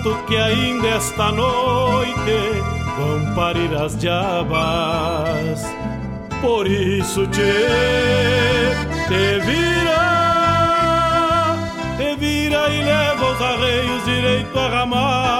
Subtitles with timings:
[0.00, 2.62] Garanto que ainda esta noite
[2.96, 5.62] vão parir as diabas.
[6.40, 7.52] Por isso te,
[9.08, 10.74] te vira,
[11.98, 15.39] te vira e leva os arreios direito à ramada.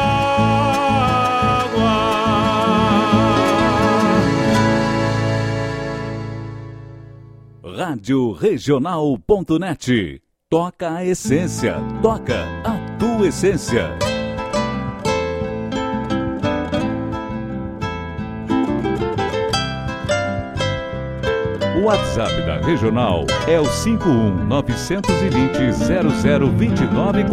[7.91, 10.21] Rádio Regional.net.
[10.49, 13.89] Toca a essência, toca a tua essência.
[21.77, 25.73] O WhatsApp da Regional é o 51 920
[26.55, 27.25] 0029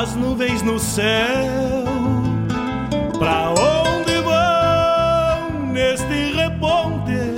[0.00, 1.84] as nuvens no céu.
[3.18, 7.34] Pra onde vão neste reponte?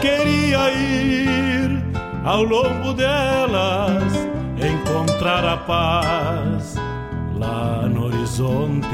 [0.00, 1.84] Queria ir
[2.24, 4.12] ao longo delas,
[4.58, 6.74] encontrar a paz
[7.36, 8.88] lá no horizonte.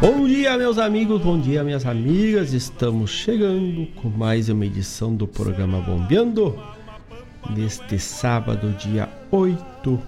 [0.00, 2.52] Bom dia, meus amigos, bom dia, minhas amigas.
[2.52, 6.58] Estamos chegando com mais uma edição do programa Bombeando
[7.54, 10.02] neste sábado, dia 8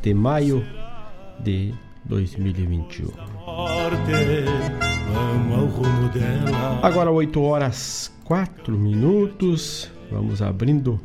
[0.00, 0.64] de maio
[1.40, 3.08] de 2021.
[6.82, 9.90] Agora 8 horas 4 minutos.
[10.12, 11.00] Vamos abrindo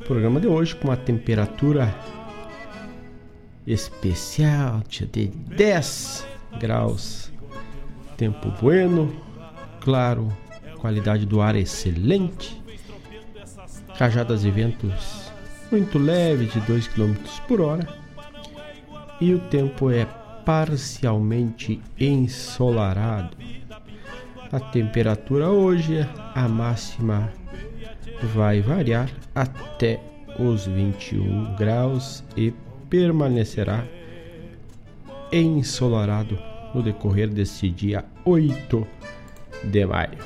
[0.00, 1.94] o programa de hoje com uma temperatura
[3.64, 6.26] especial de 10
[6.60, 7.30] graus.
[8.16, 9.14] Tempo bueno,
[9.80, 10.28] claro,
[10.80, 12.60] qualidade do ar excelente
[13.96, 15.25] rajadas de ventos
[15.70, 17.14] muito leves de 2 km
[17.46, 17.86] por hora
[19.20, 20.06] e o tempo é
[20.44, 23.36] parcialmente ensolarado.
[24.52, 27.32] A temperatura hoje, a máxima
[28.34, 30.00] vai variar até
[30.38, 32.52] os 21 graus e
[32.88, 33.84] permanecerá
[35.32, 36.38] ensolarado
[36.74, 38.86] no decorrer deste dia 8
[39.64, 40.18] de maio.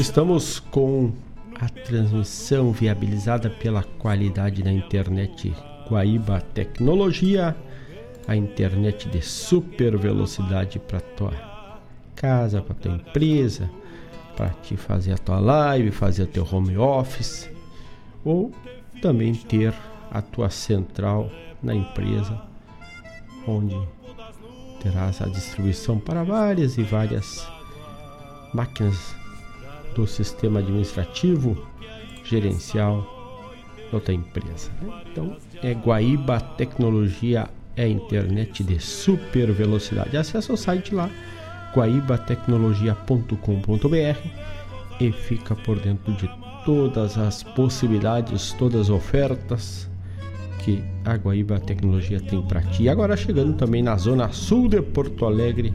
[0.00, 1.12] Estamos com
[1.60, 5.54] a transmissão viabilizada pela qualidade da internet
[5.88, 7.56] Guaíba Tecnologia,
[8.26, 11.32] a internet de super velocidade para tua
[12.16, 13.70] casa, para tua empresa,
[14.36, 17.48] para te fazer a tua live, fazer o teu home office
[18.24, 18.50] ou
[19.00, 19.74] também ter
[20.10, 21.30] a tua central
[21.62, 22.40] na empresa
[23.46, 23.76] onde
[24.82, 27.46] terás a distribuição para várias e várias
[28.52, 29.19] máquinas
[29.94, 31.66] do sistema administrativo
[32.24, 33.20] gerencial
[33.90, 34.70] da outra empresa.
[34.80, 35.02] Né?
[35.10, 40.16] Então, é Guaíba Tecnologia, é internet de super velocidade.
[40.16, 41.10] Acesse o site lá,
[41.74, 44.28] guaibatecnologia.com.br
[45.00, 46.30] e fica por dentro de
[46.64, 49.88] todas as possibilidades, todas as ofertas
[50.58, 52.88] que a Guaíba Tecnologia tem para ti.
[52.88, 55.72] Agora chegando também na zona sul de Porto Alegre,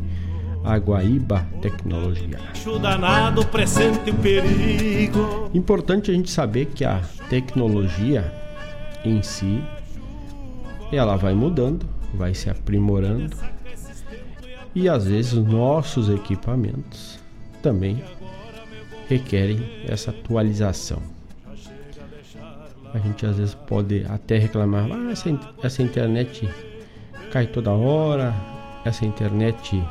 [0.65, 2.39] a Guaíba Tecnologia.
[2.81, 5.49] Danado, presente o perigo.
[5.53, 8.33] Importante a gente saber que a tecnologia
[9.03, 9.63] em si
[10.91, 13.35] ela vai mudando, vai se aprimorando
[14.73, 17.19] e às vezes nossos equipamentos
[17.61, 18.03] também
[19.07, 21.01] requerem essa atualização.
[22.93, 26.49] A gente às vezes pode até reclamar, ah, essa, essa internet
[27.31, 28.33] cai toda hora,
[28.85, 29.83] essa internet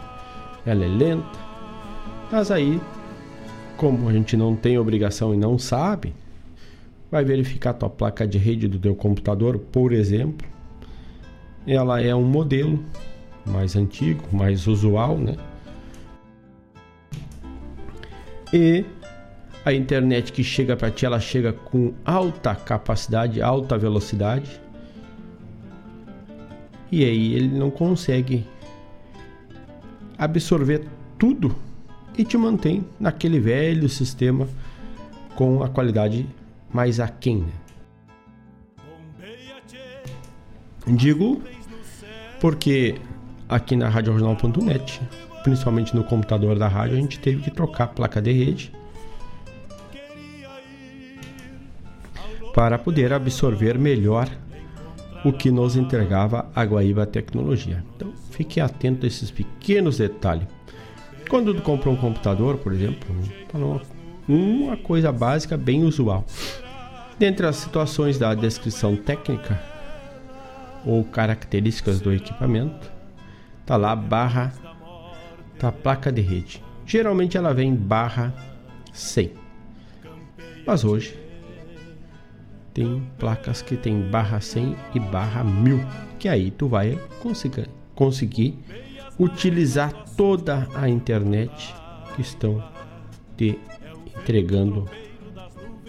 [0.67, 1.39] ela é lenta.
[2.31, 2.81] Mas aí,
[3.77, 6.15] como a gente não tem obrigação e não sabe,
[7.11, 10.47] vai verificar a tua placa de rede do teu computador, por exemplo.
[11.67, 12.85] Ela é um modelo
[13.47, 15.37] mais antigo, mais usual, né?
[18.53, 18.85] E
[19.65, 24.61] a internet que chega para ti, ela chega com alta capacidade, alta velocidade.
[26.93, 28.47] E aí ele não consegue
[30.25, 30.85] absorver
[31.19, 31.55] tudo
[32.17, 34.49] e te mantém naquele velho sistema
[35.35, 36.27] com a qualidade
[36.73, 37.39] mais aquém.
[37.39, 37.53] Né?
[40.87, 41.43] Digo
[42.41, 42.97] porque
[43.49, 45.01] aqui na radiojornal.net,
[45.43, 48.73] principalmente no computador da rádio, a gente teve que trocar a placa de rede
[52.55, 54.29] para poder absorver melhor
[55.25, 57.83] o que nos entregava a Guaíba Tecnologia.
[57.97, 60.47] Então, fique atento a esses pequenos detalhes.
[61.29, 63.09] Quando tu compra um computador, por exemplo,
[64.29, 66.25] uma coisa básica bem usual.
[67.19, 69.61] Dentre as situações da descrição técnica
[70.85, 72.91] ou características do equipamento,
[73.65, 74.53] tá lá barra
[75.59, 76.63] tá placa de rede.
[76.85, 78.35] Geralmente ela vem barra
[78.93, 79.33] 100.
[80.67, 81.24] Mas hoje
[82.75, 85.81] tem placas que tem barra 100 e barra 1000,
[86.19, 88.59] que aí tu vai conseguir, conseguir
[89.19, 91.73] utilizar toda a internet
[92.15, 92.63] que estão
[93.37, 93.59] te
[94.19, 94.91] entregando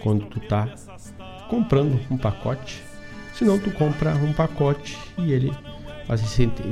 [0.00, 0.72] quando tu tá
[1.50, 2.80] comprando um pacote.
[3.34, 5.52] Senão tu compra um pacote e ele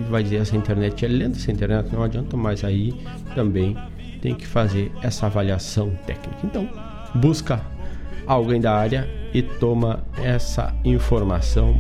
[0.09, 2.95] vai dizer essa internet é lenta, essa internet não adianta, mas aí
[3.35, 3.77] também
[4.23, 6.39] tem que fazer essa avaliação técnica.
[6.45, 6.69] Então,
[7.17, 7.61] busca
[8.27, 11.75] alguém da área e toma essa informação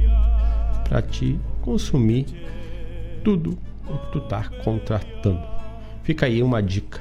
[0.89, 2.27] para te consumir
[3.23, 3.57] tudo
[3.87, 5.41] o que tu tá contratando.
[6.03, 7.01] Fica aí uma dica.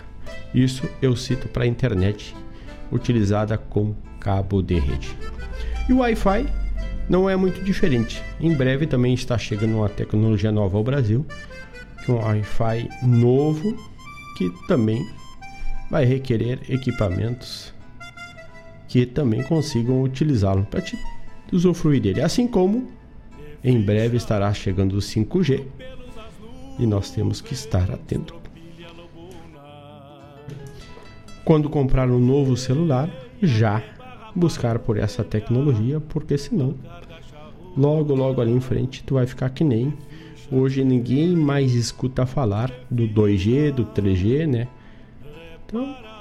[0.54, 2.36] Isso eu cito para a internet
[2.92, 5.18] utilizada com cabo de rede.
[5.90, 6.46] E o Wi-Fi
[7.10, 8.24] não é muito diferente.
[8.40, 11.26] Em breve também está chegando uma tecnologia nova ao Brasil,
[12.06, 13.76] que um Wi-Fi novo
[14.38, 15.04] que também
[15.90, 17.73] vai requerer equipamentos
[18.94, 20.96] que também consigam utilizá-lo para te
[21.52, 22.22] usufruir dele.
[22.22, 22.92] Assim como
[23.64, 25.64] em breve estará chegando o 5G
[26.78, 28.36] e nós temos que estar atento.
[31.44, 33.10] Quando comprar um novo celular,
[33.42, 33.82] já
[34.36, 36.76] buscar por essa tecnologia, porque senão
[37.76, 39.92] logo logo ali em frente tu vai ficar que nem
[40.52, 44.68] hoje ninguém mais escuta falar do 2G, do 3G, né?
[45.66, 46.13] Então,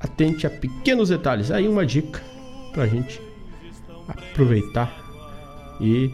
[0.00, 1.50] atente a pequenos detalhes.
[1.50, 2.20] Aí uma dica
[2.72, 3.20] para a gente
[4.06, 4.92] aproveitar
[5.80, 6.12] e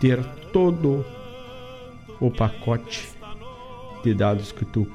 [0.00, 1.04] ter todo
[2.20, 3.08] o pacote
[4.02, 4.86] de dados que tu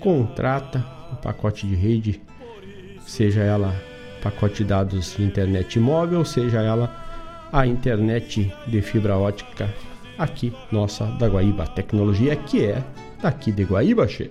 [0.00, 2.20] contrata, o pacote de rede,
[3.00, 3.74] seja ela
[4.22, 7.04] pacote de dados de internet móvel, seja ela
[7.52, 9.72] a internet de fibra ótica
[10.18, 12.82] aqui nossa da Guaíba, tecnologia que é
[13.22, 14.30] daqui de Guaíba, che.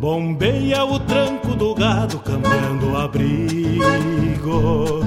[0.00, 5.04] Bombeia o tranco do gado cambiando o abrigo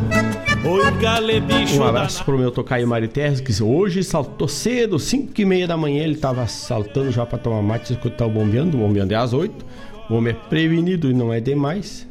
[1.78, 6.04] um abraço pro meu tocaio Mariterres, que hoje saltou cedo, 5 e meia da manhã,
[6.04, 8.78] ele tava saltando já para tomar mate escutar o bombeando.
[8.78, 9.66] O bombeando é às 8.
[10.10, 12.06] O homem é prevenido e não é demais.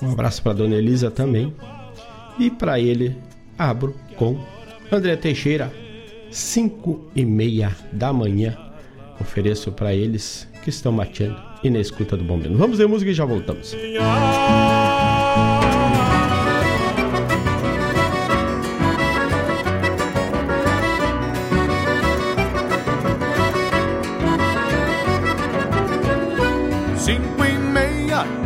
[0.00, 1.54] Um abraço para dona Elisa também.
[2.38, 3.16] E para ele,
[3.58, 4.38] abro com
[4.90, 5.72] André Teixeira,
[6.30, 8.56] 5 e meia da manhã.
[9.20, 12.58] Ofereço para eles que estão mateando e na escuta do bombeando.
[12.58, 13.76] Vamos ver música e já voltamos.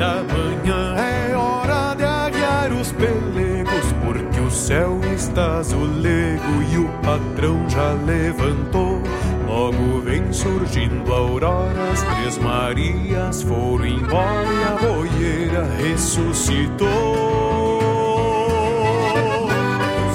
[0.02, 6.88] da manhã é hora de aguiar os pelegos, porque o céu está azulego e o
[7.04, 8.92] patrão já levantou.
[10.33, 16.89] Surgindo a aurora, as três Marias foram embora e a boieira ressuscitou.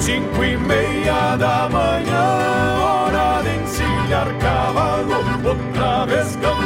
[0.00, 6.57] Cinco e meia da manhã, hora de encilhar cavalo, outra vez cantou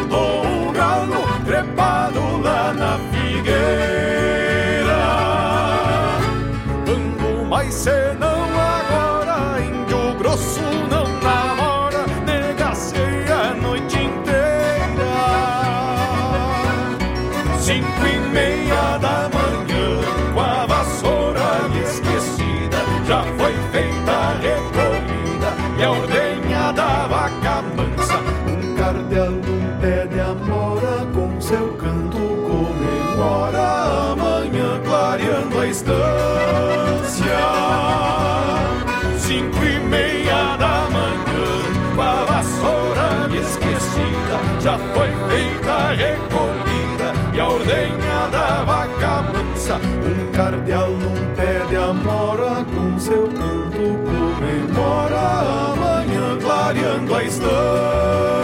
[45.43, 49.77] foi feita a recolhida e a ordenha da vaca mansa.
[49.77, 58.42] Um cardeal num pé de amora com seu canto comemora amanhã clareando a estância.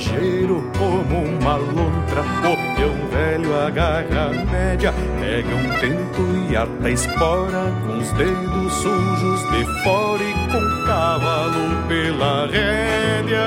[0.00, 2.22] Ligeiro como uma lontra.
[2.22, 8.72] O peão velho agarra média, pega um tento e ata a espora, com os dedos
[8.72, 13.44] sujos de fora e com o cavalo pela rédea.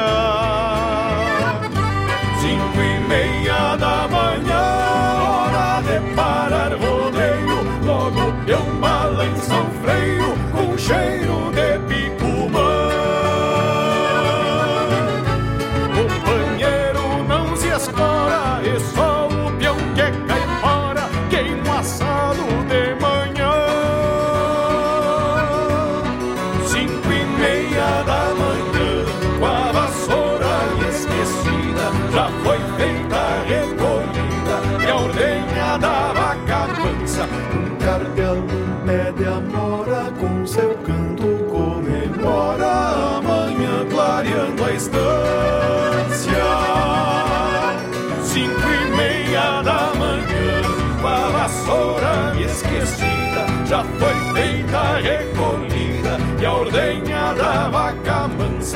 [2.39, 4.63] Cinco e meia da manhã,
[5.23, 7.63] hora de parar rodeio.
[7.83, 11.42] Logo eu balança o freio com cheiro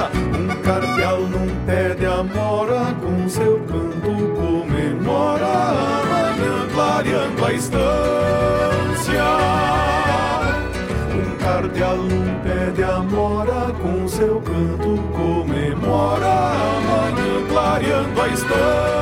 [0.06, 9.24] Um cardeal num pé de amora com seu canto comemora amanhã clareando a estância.
[11.12, 18.97] Um cardeal num pé de amora com seu canto comemora amanhã clareando a estância.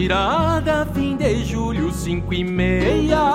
[0.00, 3.34] Estirada, fim de julho, cinco e meia.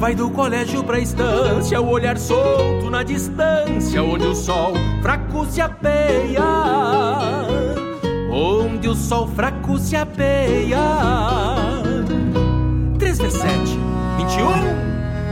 [0.00, 4.72] Vai do colégio pra estância, o olhar solto na distância, onde o sol
[5.02, 6.42] fraco se apeia.
[8.32, 10.78] Onde o sol fraco se apeia.
[12.98, 13.54] 3 vezes 7,
[14.16, 14.48] 21.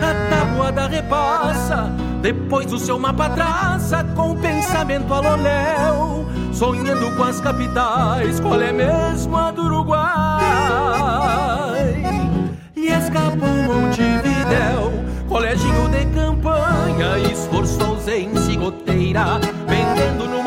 [0.02, 1.90] A tabuada repassa,
[2.20, 6.13] depois o seu mapa traça com pensamento aloléu,
[6.54, 10.44] sonhando com as capitais, qual é mesmo a do Uruguai?
[12.76, 14.92] E escapou Montevidéu,
[15.28, 20.43] coleginho de campanha, esforço, ausência e goteira, vendendo numa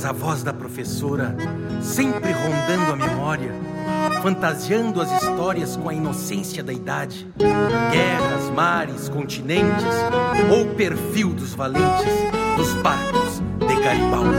[0.00, 1.36] Traz a voz da professora,
[1.82, 3.52] sempre rondando a memória,
[4.22, 7.28] fantasiando as histórias com a inocência da idade.
[7.36, 9.84] Guerras, mares, continentes,
[10.50, 12.14] ou perfil dos valentes
[12.56, 14.38] dos barcos de Garibaldi.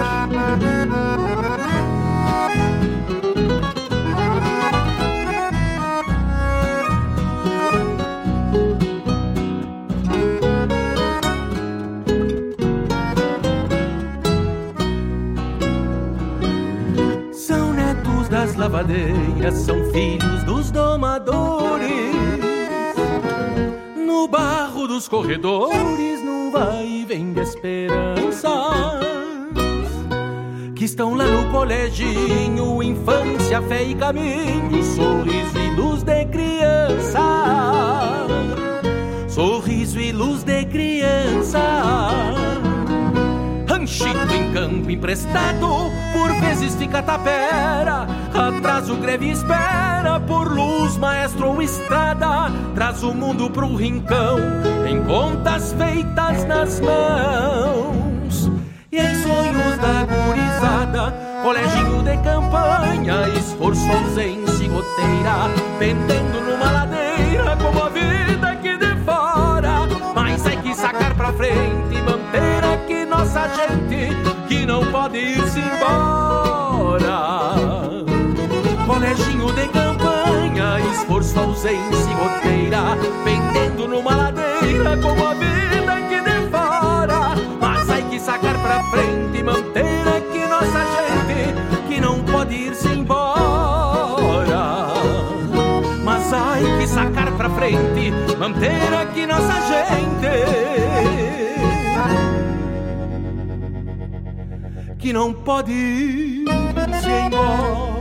[19.42, 21.82] Lavadeiras, são filhos dos domadores.
[23.96, 28.52] No barro dos corredores, num vai e vem de esperanças.
[30.76, 37.20] Que estão lá no coleginho, infância, fé e caminho, sorriso e luz de criança.
[39.28, 41.60] Sorriso e luz de criança
[43.92, 45.68] ranchito em campo emprestado,
[46.14, 53.14] por vezes fica tapera, atrás o greve espera, por luz, maestro ou estrada, traz o
[53.14, 54.40] mundo pro rincão,
[54.88, 58.50] em contas feitas nas mãos.
[58.92, 65.50] E em sonhos da gurizada, coleginho de campanha, esforço, ausência e goteira,
[65.80, 71.94] pendendo numa ladeira, como a vida que de fora, mas é que sacar pra frente
[71.94, 72.61] e manter
[73.32, 74.12] nossa gente
[74.50, 77.48] que não pode ir-se embora.
[78.86, 86.50] Coleginho de campanha, esforço, ausência e goteira, pendendo numa ladeira como a vida que de
[86.50, 87.38] fora.
[87.62, 91.56] Mas hay que sacar pra frente e manter aqui nossa gente
[91.88, 94.92] que não pode ir-se embora.
[96.04, 100.71] Mas hay que sacar pra frente, manter aqui nossa gente
[105.12, 106.46] que não pode ir
[107.02, 107.92] se embora.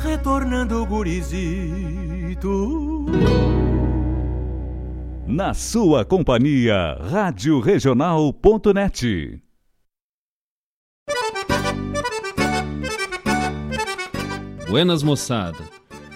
[0.00, 1.26] Retornando o gurizito.
[5.26, 9.42] Na sua companhia, Rádio Regional.net.
[14.68, 15.58] Buenas moçada,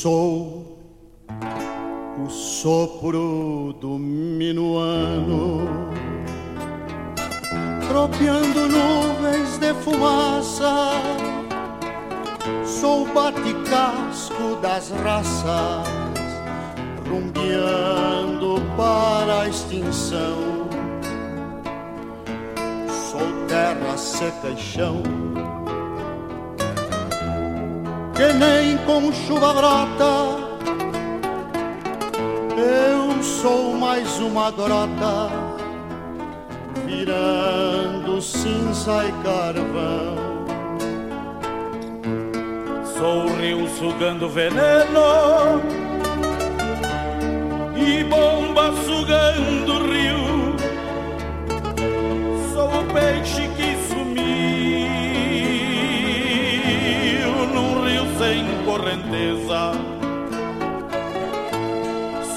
[0.00, 0.78] Sou
[2.24, 5.68] o sopro do minuano,
[7.86, 11.02] tropeando nuvens de fumaça.
[12.64, 15.86] Sou o bate-casco das raças,
[17.06, 20.66] rumbeando para a extinção.
[22.88, 25.02] Sou terra seca e chão
[28.20, 30.36] que nem com chuva brota.
[32.54, 35.30] Eu sou mais uma grota,
[36.84, 40.16] virando cinza e carvão.
[42.98, 45.62] Sou o rio sugando veneno
[47.74, 50.54] e bomba sugando rio.
[52.52, 53.49] Sou o peixe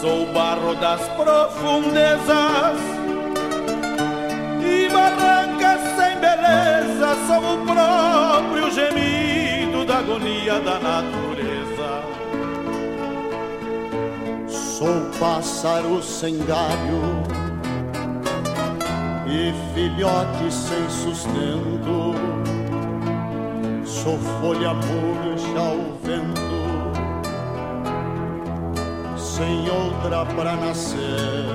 [0.03, 2.77] Sou barro das profundezas
[4.61, 7.15] e barrancas sem beleza.
[7.25, 12.03] Sou o próprio gemido da agonia da natureza.
[14.45, 17.23] Sou pássaro sem galho
[19.25, 22.13] e filhote sem sustento
[23.85, 26.52] Sou folha murcha ao vento,
[29.35, 31.49] sem outra pra nascer.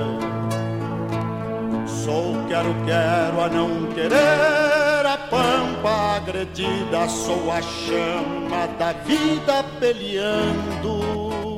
[1.87, 7.09] Sou quero, quero a não querer, a pampa agredida.
[7.09, 11.57] Sou a chama da vida peleando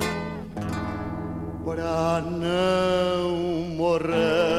[1.64, 3.30] pra não
[3.76, 4.49] morrer.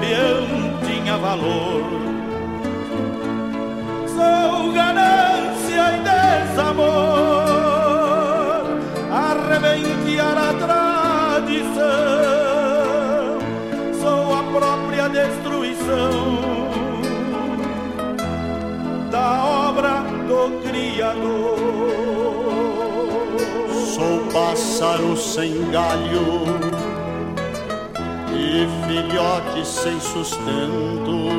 [0.00, 0.46] Peão
[0.86, 1.84] tinha valor.
[4.06, 6.00] Sou ganância e
[6.50, 6.88] desamor,
[9.12, 11.80] arrebentear a tradição.
[14.00, 16.38] Sou a própria destruição
[19.10, 21.58] da obra do Criador.
[23.94, 26.69] Sou pássaro sem galho
[28.86, 31.30] filhote sem sustento.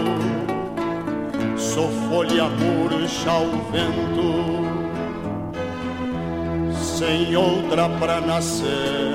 [1.57, 4.65] Sou folha murcha ao vento,
[6.73, 9.13] sem outra pra nascer.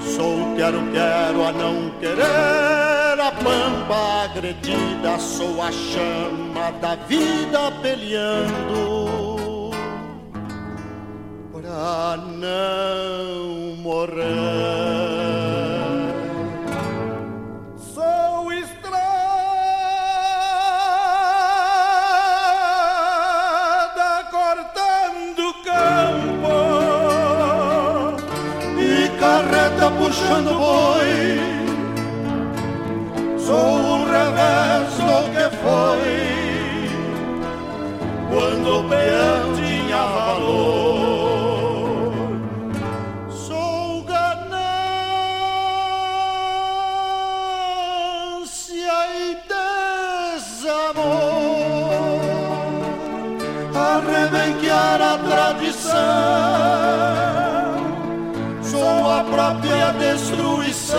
[0.00, 9.70] Sou quero, quero a não querer a pampa agredida, sou a chama da vida peleando
[11.52, 14.87] pra não morrer.
[30.08, 31.38] Puxando boi
[33.38, 36.16] sou o revés do que foi
[38.30, 40.87] quando o peão tinha valor.
[59.48, 60.98] Própria destruição.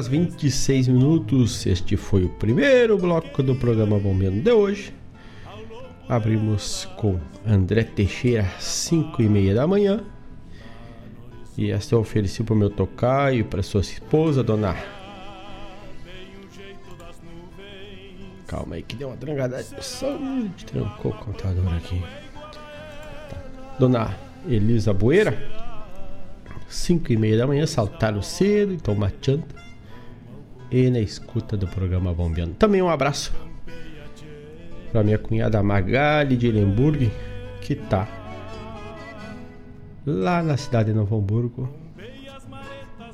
[0.00, 1.66] Horas 26 minutos.
[1.66, 4.94] Este foi o primeiro bloco do programa Bombeando de hoje.
[6.08, 10.02] Abrimos com André Teixeira, 5 e meia da manhã.
[11.56, 14.74] E esta eu ofereci para o meu tocaio, para sua esposa, dona.
[18.46, 20.64] Calma aí que deu uma de saúde.
[20.64, 22.02] Trancou o contador aqui.
[23.28, 23.36] Tá.
[23.78, 24.16] Dona
[24.48, 25.36] Elisa Boeira,
[26.68, 29.69] 5 e meia da manhã, saltaram cedo e tomar janta.
[30.70, 32.54] E na escuta do programa Bombeando.
[32.54, 33.32] Também um abraço
[34.92, 37.10] para minha cunhada Magali de Lemburg,
[37.60, 38.08] que tá
[40.06, 41.68] lá na cidade de Novo Hamburgo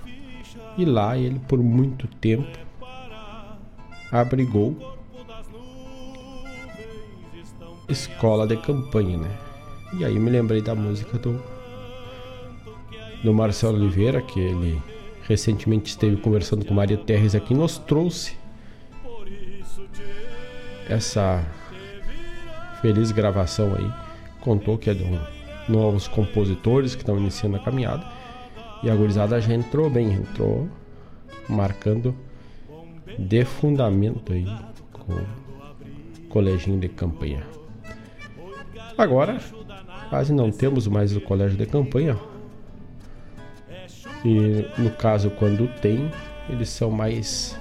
[0.77, 2.47] e lá ele por muito tempo
[4.11, 4.95] abrigou
[7.89, 9.31] escola de campanha, né?
[9.93, 11.41] E aí me lembrei da música do
[13.23, 14.81] do Marcelo Oliveira, que ele
[15.23, 18.37] recentemente esteve conversando com Maria Terres aqui, nos trouxe
[20.87, 21.45] essa
[22.81, 23.91] feliz gravação aí.
[24.39, 25.19] Contou que é de um,
[25.67, 28.05] novos compositores que estão iniciando a caminhada.
[28.83, 30.69] E a gurizada já entrou bem, entrou
[31.49, 32.15] marcando
[33.17, 34.47] de fundamento aí
[34.91, 37.43] com o coleginho de campanha.
[38.97, 39.39] Agora,
[40.09, 42.17] quase não temos mais o colégio de campanha.
[44.25, 46.11] E no caso, quando tem,
[46.49, 47.57] eles são mais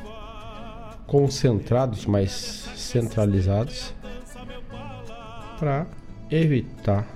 [1.06, 2.30] concentrados, mais
[2.74, 3.94] centralizados
[5.58, 5.86] para
[6.30, 7.06] evitar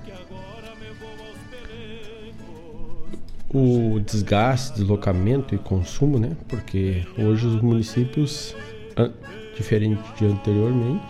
[3.53, 6.37] o desgaste, deslocamento e consumo, né?
[6.47, 8.55] Porque hoje os municípios,
[9.55, 11.05] diferente de anteriormente,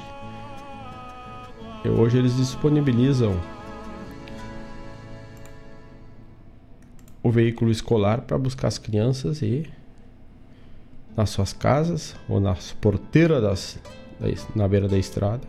[1.86, 3.40] hoje eles disponibilizam
[7.24, 9.70] o veículo escolar para buscar as crianças e
[11.16, 13.80] nas suas casas ou nas porteiras das,
[14.56, 15.42] na beira da estrada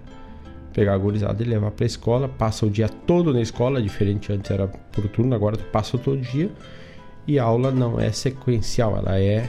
[0.73, 4.33] pegar a gurizada e levar para a escola, passa o dia todo na escola, diferente
[4.33, 6.51] antes era por turno, agora tu passa todo dia
[7.27, 9.49] e a aula não é sequencial, ela é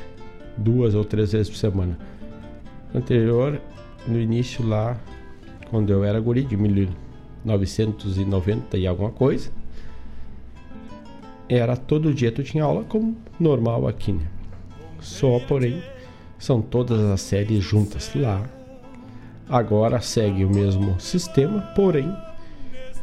[0.57, 1.97] duas ou três vezes por semana.
[2.93, 3.59] Anterior,
[4.07, 4.97] no início lá,
[5.69, 9.49] quando eu era guri de 1990 e alguma coisa,
[11.49, 14.27] era todo dia tu tinha aula como normal aqui, né?
[14.99, 15.81] Só, porém,
[16.38, 18.47] são todas as séries juntas lá.
[19.49, 22.15] Agora segue o mesmo sistema, porém,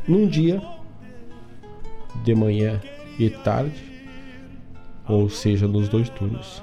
[0.09, 0.61] num dia
[2.25, 2.81] de manhã
[3.19, 3.91] e tarde,
[5.07, 6.63] ou seja, nos dois turnos,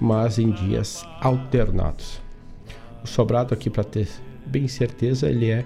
[0.00, 2.20] mas em dias alternados.
[3.02, 4.08] O sobrado aqui para ter
[4.44, 5.64] bem certeza, ele é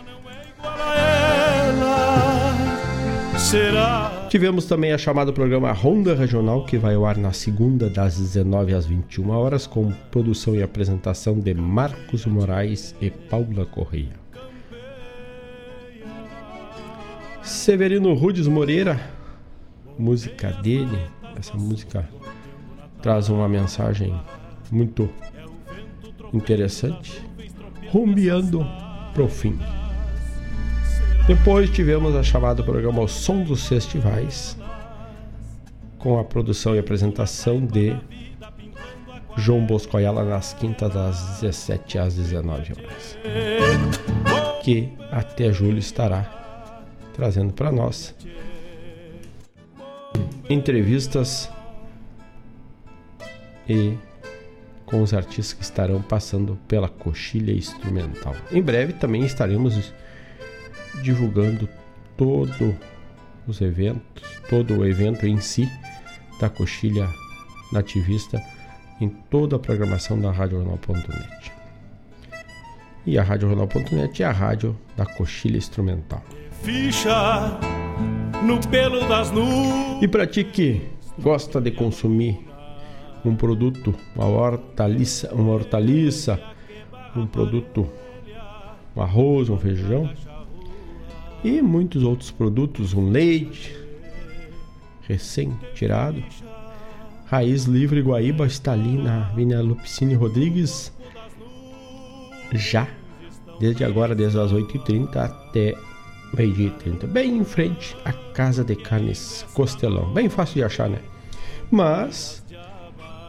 [4.30, 8.74] Tivemos também a chamada programa Ronda Regional, que vai ao ar na segunda, das 19
[8.74, 14.14] às 21 horas, com produção e apresentação de Marcos Moraes e Paula Correia.
[17.44, 19.00] Severino Rudes Moreira,
[20.00, 21.00] música dele,
[21.38, 22.08] essa música
[23.02, 24.18] traz uma mensagem
[24.72, 25.10] muito
[26.34, 27.22] interessante,
[27.92, 28.66] rumbeando
[29.14, 29.60] pro fim.
[31.26, 34.58] Depois tivemos a chamada programa O Som dos Festivais,
[35.98, 37.96] com a produção e apresentação de
[39.38, 43.18] João Bosco Ayala nas quintas das 17 às 19 horas.
[44.62, 46.30] Que até julho estará
[47.14, 48.14] trazendo para nós
[50.50, 51.50] entrevistas
[53.68, 53.98] e
[54.86, 58.36] com os artistas que estarão passando pela coxilha instrumental.
[58.52, 59.94] Em breve também estaremos
[61.02, 61.68] divulgando
[62.18, 62.78] todo
[63.48, 65.70] os eventos, todo o evento em si
[66.40, 67.08] da coxilha
[67.72, 68.42] nativista
[69.00, 71.52] em toda a programação da RádioJornal.net.
[73.06, 76.24] E a RádioJornal.net é a rádio da coxilha instrumental.
[76.62, 77.60] Ficha
[78.44, 80.02] no pelo das nuvens.
[80.02, 80.82] E para ti que
[81.20, 82.40] gosta de consumir
[83.26, 86.40] um produto, uma hortaliça, uma hortaliça,
[87.16, 87.90] um produto,
[88.96, 90.10] um arroz, um feijão
[91.44, 93.76] e muitos outros produtos, um leite
[95.08, 96.24] recém-tirado.
[97.26, 100.94] Raiz Livre Guaíba está ali na Avenida Lupicine Rodrigues
[102.54, 102.88] já
[103.60, 105.74] desde agora, desde as 8h30 até
[106.36, 110.12] meio-dia 30, bem em frente à Casa de Carnes Costelão.
[110.14, 111.00] Bem fácil de achar, né?
[111.72, 112.44] Mas,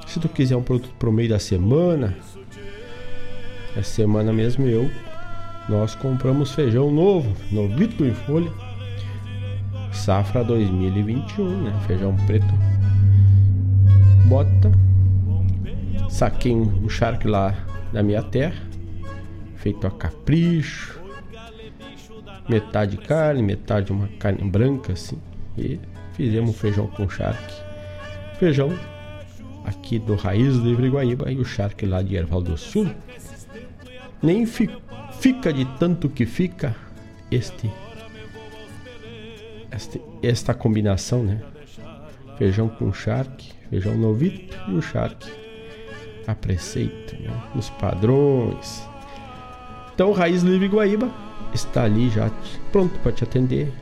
[0.07, 2.17] se tu quiser um produto pro meio da semana,
[3.77, 4.91] essa semana mesmo eu,
[5.69, 8.51] nós compramos feijão novo, novito em folha,
[9.93, 11.81] safra 2021, né?
[11.87, 12.55] Feijão preto.
[14.27, 14.71] Bota,
[16.09, 17.55] saquei um charque lá
[17.93, 18.63] da minha terra,
[19.57, 21.01] feito a capricho,
[22.49, 25.19] metade carne, metade uma carne branca assim.
[25.57, 25.79] E
[26.13, 27.55] fizemos feijão com charque.
[28.39, 28.77] Feijão
[29.65, 32.89] aqui do Raiz Livre Guaíba e o charque lá de Erval do Sul.
[34.23, 34.71] Nem fi,
[35.25, 36.77] fica de tanto que fica
[37.31, 37.71] este,
[40.23, 41.41] esta combinação, né?
[42.37, 45.33] Feijão com charque, feijão novito e o charque
[46.27, 47.31] a preceito, né?
[47.55, 48.87] nos padrões.
[49.95, 51.11] Então, Raiz Livre Guaíba
[51.55, 52.31] está ali já
[52.71, 53.73] pronto para te atender.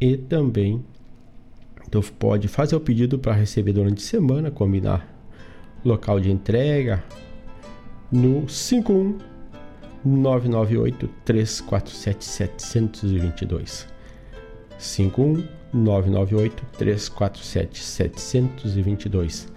[0.00, 0.84] E também
[1.90, 5.04] tu pode fazer o pedido para receber durante a semana, combinar
[5.84, 7.02] local de entrega
[8.12, 9.34] no 51
[10.06, 13.88] 998 347 722.
[14.78, 19.52] 51 998 347 722.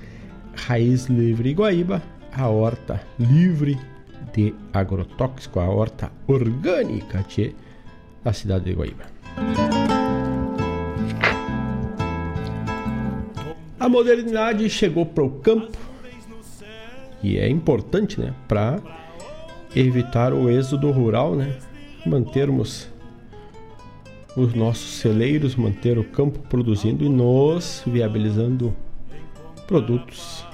[0.56, 2.02] Raiz Livre Guaíba,
[2.34, 3.80] a horta livre
[4.34, 7.54] de agrotóxico, a horta orgânica tchê,
[8.24, 9.06] da cidade de Guaíba.
[13.80, 15.78] A modernidade chegou para o campo
[17.24, 18.80] e é importante, né, para
[19.76, 21.58] evitar o êxodo rural, né,
[22.06, 22.88] mantermos
[24.36, 28.76] os nossos celeiros, manter o campo produzindo e nos viabilizando
[29.68, 30.46] produtos,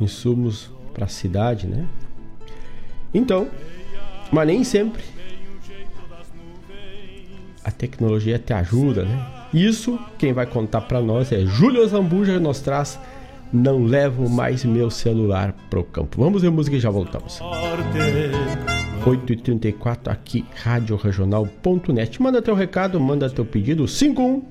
[0.00, 1.86] insumos para a cidade, né?
[3.12, 3.48] Então,
[4.30, 5.02] mas nem sempre
[7.64, 9.26] a tecnologia te ajuda, né?
[9.52, 12.98] Isso quem vai contar para nós é Júlio Zambuja nos traz
[13.52, 16.22] Não Levo Mais Meu Celular pro Campo.
[16.22, 17.40] Vamos ver música e já voltamos.
[19.04, 22.22] 8h34 aqui, radioregional.net.
[22.22, 24.44] Manda teu recado, manda teu pedido, 51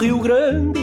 [0.07, 0.81] Rio Grande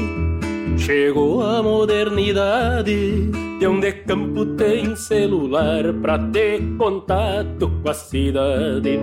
[0.78, 3.32] chegou a modernidade.
[3.58, 9.00] De onde campo tem celular pra ter contato com a cidade.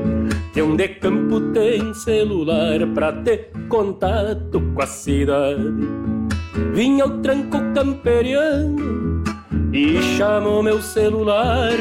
[0.52, 5.88] De onde campo tem celular pra ter contato com a cidade.
[6.74, 9.24] Vinha o tranco camperiano
[9.72, 11.72] e chamou meu celular.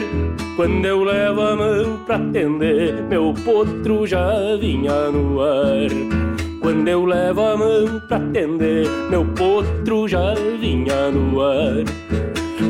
[0.56, 6.29] Quando eu levo a mão pra atender, meu potro já vinha no ar.
[6.62, 11.86] Quando eu levo a mão pra atender, meu potro já vinha no ar.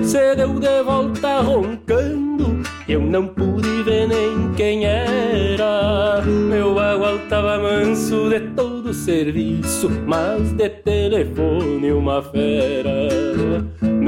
[0.03, 6.21] Se deu de volta roncando, eu não pude ver nem quem era.
[6.23, 13.09] Meu bagual tava manso de todo serviço, mas de telefone uma fera.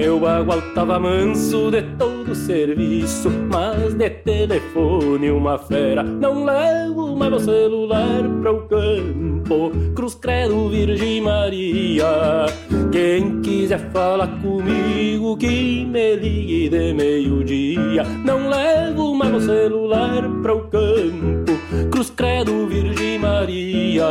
[0.02, 6.02] Meu bagual tava manso de todo serviço, mas de telefone uma fera.
[6.02, 12.48] Não levo mais meu celular pra o campo, Cruz Credo Virgem Maria.
[12.92, 18.04] Quem quiser falar comigo, que me ligue de meio-dia.
[18.26, 21.52] Não levo mais meu celular pra o campo,
[21.92, 24.08] Cruz Credo Virgem Maria.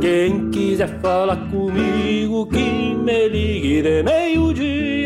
[0.00, 4.99] Quem quiser falar comigo, que me ligue de meio-dia.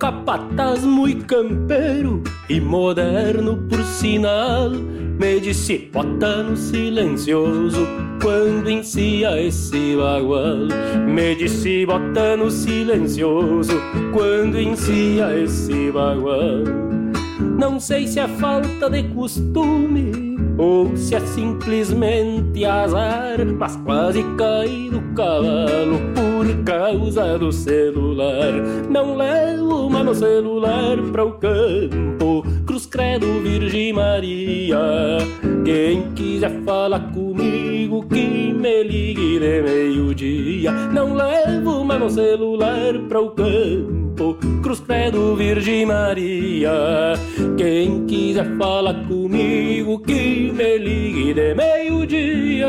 [0.00, 4.70] Capataz muito campeiro e moderno por sinal.
[5.20, 7.86] Me disse, bota silencioso
[8.22, 10.66] quando ensia esse bagual.
[11.06, 13.74] Me disse, bota silencioso
[14.14, 16.64] quando ensia esse bagual.
[17.58, 24.88] Não sei se é falta de costume ou se é simplesmente azar, mas quase caí
[24.88, 28.52] do cavalo por causa do celular.
[28.88, 32.42] Não levo mais meu celular para o campo,
[32.90, 34.78] Credo Virgem Maria.
[35.64, 40.72] Quem quiser falar comigo, que me ligue de meio-dia.
[40.92, 47.14] Não levo mais meu celular para o campo Cruz Credo Virgem Maria.
[47.56, 52.68] Quem quiser falar comigo, que me ligue de meio-dia.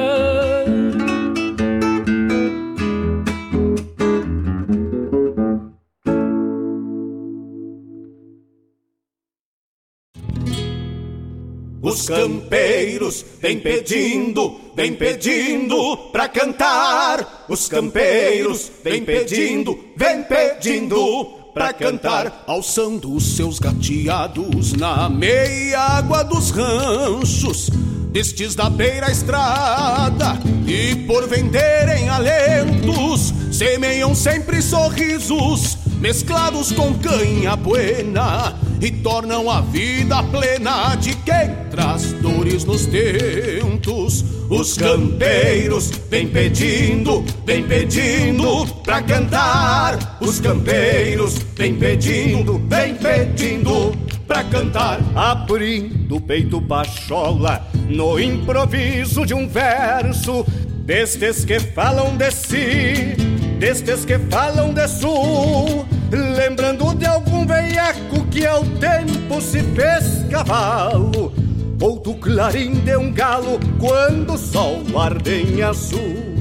[11.92, 17.46] Os campeiros vem pedindo, vem pedindo pra cantar.
[17.50, 26.24] Os campeiros vem pedindo, vem pedindo pra cantar, alçando os seus gateados na meia água
[26.24, 27.70] dos ranchos,
[28.10, 38.58] destes da beira estrada, e por venderem alentos, semeiam sempre sorrisos, mesclados com canha buena,
[38.82, 44.26] e tornam a vida plena de quem traz dores nos tentos.
[44.50, 50.18] Os campeiros vem pedindo, vem pedindo pra cantar.
[50.20, 53.96] Os campeiros vem pedindo, vem pedindo
[54.28, 55.00] pra cantar.
[55.16, 60.44] Abrindo o peito pachola no improviso de um verso.
[60.86, 63.16] Destes que falam de si,
[63.60, 65.86] destes que falam de sul.
[66.12, 71.34] Lembrando de algum veiaco que ao tempo se fez cavalo.
[71.82, 76.32] Outro clarim de um galo quando o sol arde em azul.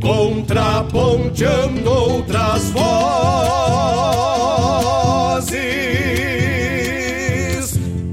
[0.00, 2.86] Contraponteando outras vozes,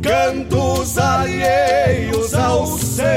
[0.01, 3.07] cantos alheios aos seus,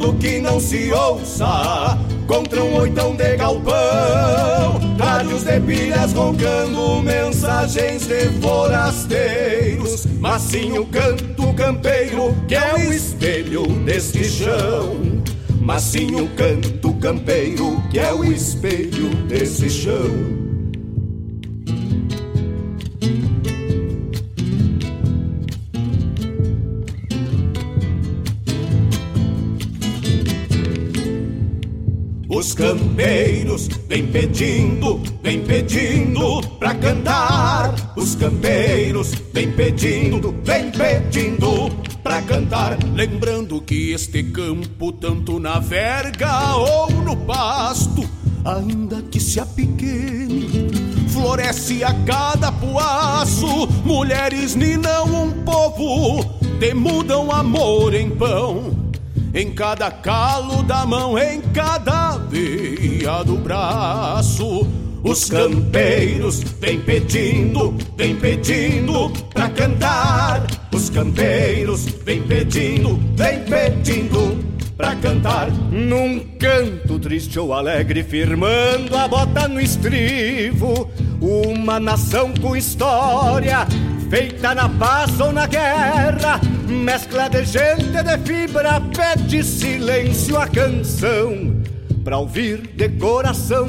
[0.00, 4.80] rogando que não se ouça contra um oitão de galpão.
[4.98, 10.06] Rádios de pilhas roncando mensagens de forasteiros.
[10.18, 14.96] Mas sim o canto campeiro que é o espelho deste chão.
[15.60, 20.59] Mas sim o canto campeiro que é o espelho desse chão.
[32.40, 37.92] Os campeiros vem pedindo, vem pedindo pra cantar.
[37.94, 41.68] Os campeiros vem pedindo, vem pedindo
[42.02, 42.78] pra cantar.
[42.94, 48.08] Lembrando que este campo, tanto na verga ou no pasto,
[48.42, 50.70] ainda que se apequene,
[51.10, 53.66] floresce a cada poaço.
[53.84, 56.24] Mulheres ninam um povo,
[56.58, 58.79] demudam amor em pão
[59.34, 64.66] em cada calo da mão, em cada veia do braço.
[65.02, 70.46] Os campeiros vem pedindo, vem pedindo pra cantar.
[70.72, 74.44] Os campeiros vem pedindo, vem pedindo
[74.76, 75.50] pra cantar.
[75.70, 80.90] Num canto triste ou alegre, firmando a bota no estribo.
[81.20, 83.66] Uma nação com história
[84.10, 86.38] feita na paz ou na guerra.
[86.66, 91.62] Mescla de gente de fibra, pede silêncio a canção,
[92.04, 93.68] pra ouvir de coração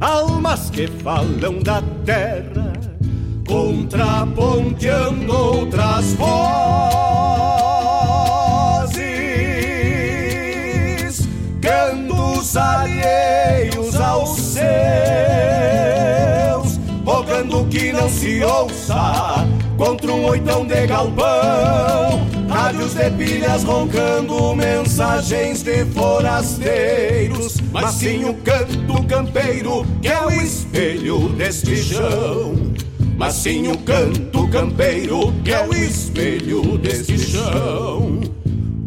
[0.00, 2.72] almas que falam da terra,
[3.46, 6.28] contraponteando outras vozes,
[11.60, 14.68] cantos alheios aos seus,
[17.04, 19.57] rogando que não se ouça
[20.28, 22.26] moitão de galpão.
[22.48, 27.58] Rádios de pilhas roncando mensagens de forasteiros.
[27.72, 32.54] Mas sim o canto campeiro que é o espelho deste chão.
[33.16, 38.20] Mas sim o canto campeiro que é o espelho deste chão.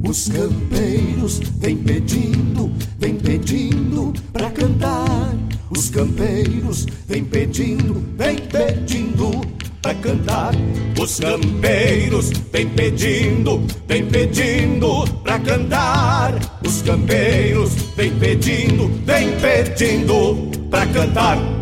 [0.07, 5.33] Os campeiros vêm pedindo, vêm pedindo pra cantar.
[5.69, 10.51] Os campeiros vêm pedindo, vêm pedindo pra cantar.
[10.99, 16.33] Os campeiros vêm pedindo, vêm pedindo pra cantar.
[16.65, 21.60] Os campeiros vêm pedindo, vêm pedindo pra cantar.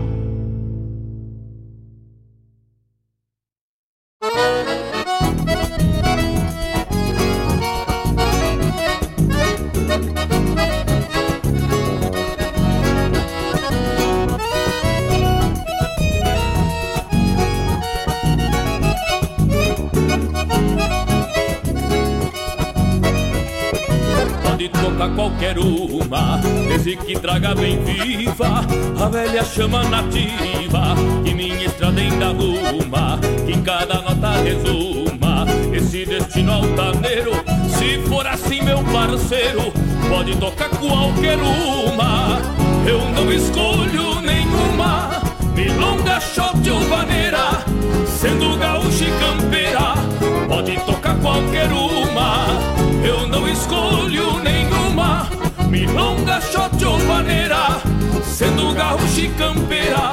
[27.39, 28.65] Bem viva
[29.01, 36.05] a velha chama nativa que minha estrada ainda arruma, que em cada nota resuma esse
[36.05, 37.31] destino altaneiro.
[37.69, 39.71] Se for assim, meu parceiro,
[40.09, 42.41] pode tocar qualquer uma.
[42.85, 45.21] Eu não escolho nenhuma,
[45.55, 47.63] milonga, shot ou vaneira,
[48.05, 49.93] sendo gaúcha e campeira,
[50.47, 52.47] pode tocar qualquer uma.
[53.03, 55.38] Eu não escolho nenhuma
[55.69, 56.99] milonga, shot ou
[58.23, 60.11] Sendo gaúcho e campeira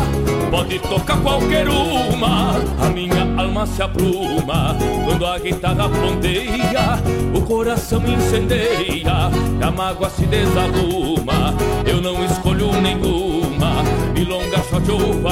[0.50, 6.98] Pode tocar qualquer uma A minha alma se apruma Quando a guitarra ponteia
[7.34, 9.30] O coração incendeia
[9.60, 11.54] E a mágoa se desarruma
[11.86, 13.82] Eu não escolho nenhuma
[14.12, 15.22] Milonga, shot ou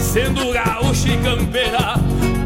[0.00, 1.94] Sendo gaúcho e campeira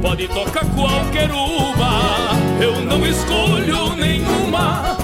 [0.03, 5.04] Pode tocar qualquer uma Eu não escolho nenhuma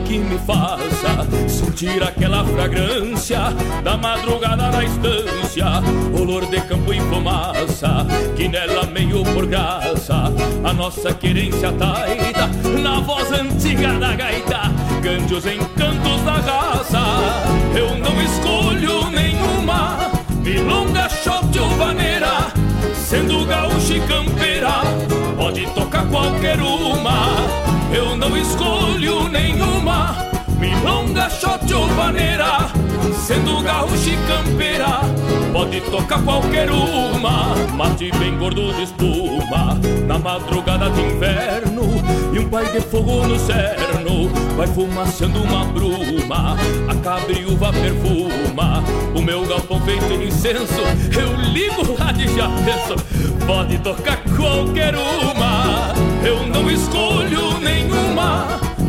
[0.00, 3.40] que me faça sentir aquela fragrância
[3.82, 5.66] da madrugada na estância,
[6.18, 10.32] olor de campo e fumaça, que nela meio por graça,
[10.64, 12.46] a nossa querência taita,
[12.82, 14.60] na voz antiga da gaita,
[15.02, 16.40] cante os encantos da
[23.12, 24.70] sendo gaúcho e campeira,
[25.36, 27.36] pode tocar qualquer uma.
[27.94, 30.16] Eu não escolho nenhuma
[30.58, 32.70] Milonga, shot ou vaneira
[33.14, 35.00] Sendo gaúcho e campeira
[35.52, 37.54] Pode tocar qualquer uma.
[37.76, 41.82] Mate bem gordo de espuma Na madrugada de inverno
[42.32, 46.56] E um pai de fogo no cerno Vai fumaçando uma bruma.
[46.88, 48.82] A cabriúva perfuma
[49.14, 50.80] O meu galpão feito de incenso
[51.18, 52.96] Eu ligo lá de já penso
[53.46, 58.61] Pode tocar qualquer uma Eu não escolho nenhuma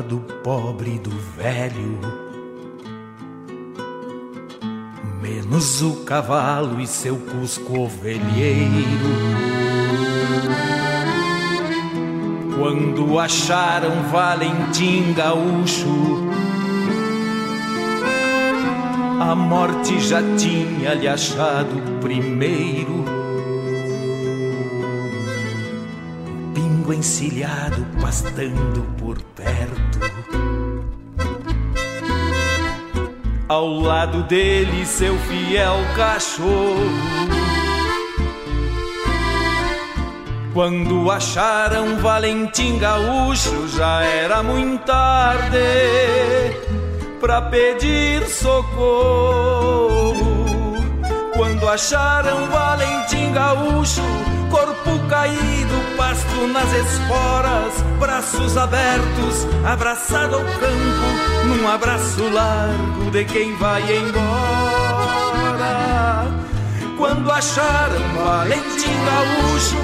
[0.00, 2.24] do pobre e do velho.
[5.54, 8.74] menos o cavalo e seu cusco ovelheiro.
[12.58, 16.28] Quando acharam Valentim Gaúcho,
[19.20, 23.04] a morte já tinha lhe achado primeiro.
[26.54, 29.73] Pingo encilhado pastando por perto.
[33.54, 36.90] Ao lado dele, seu fiel cachorro.
[40.52, 45.56] Quando acharam Valentim Gaúcho, já era muito tarde
[47.20, 50.16] pra pedir socorro.
[51.36, 54.02] Quando acharam Valentim Gaúcho,
[54.54, 61.08] corpo caído, pasto nas esporas, braços abertos, abraçado ao campo,
[61.48, 64.14] num abraço largo de quem vai embora.
[66.96, 69.76] Quando acharam Valentim Gaúcho,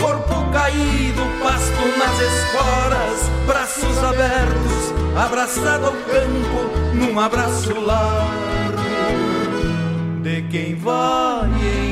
[0.00, 8.80] corpo caído, pasto nas esporas, braços abertos, abraçado ao campo, num abraço largo
[10.22, 11.83] de quem vai embora.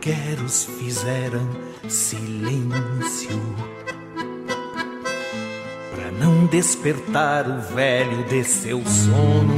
[0.00, 1.46] Quero-queros fizeram
[1.86, 3.38] silêncio.
[5.94, 9.54] Pra não despertar o velho de seu sono.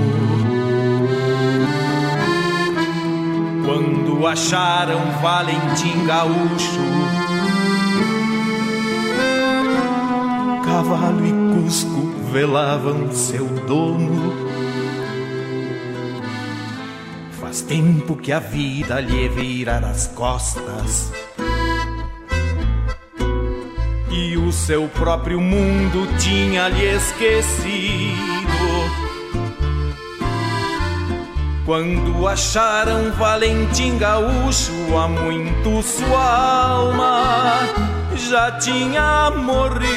[3.64, 6.80] Quando acharam Valentim Gaúcho
[10.64, 14.61] Cavalo e Cusco velavam seu dono
[17.53, 21.12] Faz tempo que a vida lhe virar as costas.
[24.11, 28.16] E o seu próprio mundo tinha lhe esquecido.
[31.66, 37.59] Quando acharam Valentim Gaúcho Há muito sua alma
[38.16, 39.92] já tinha morrido.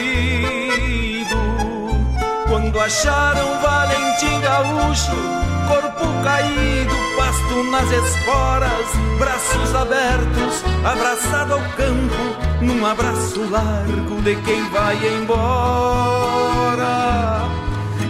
[2.49, 8.87] Quando acharam Valentim Gaúcho Corpo caído, pasto nas esporas,
[9.17, 16.85] braços abertos, abraçado ao campo, num abraço largo de quem vai embora.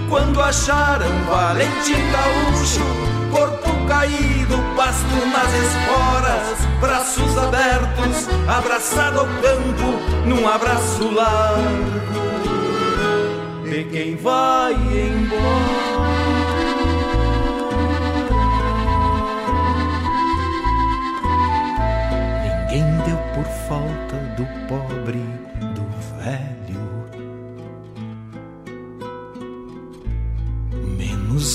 [0.09, 2.85] Quando acharam Valentim Gaúcho,
[3.31, 12.05] corpo caído, pasto nas esporas, braços abertos, abraçado ao campo, num abraço largo
[13.63, 15.84] de quem vai embora.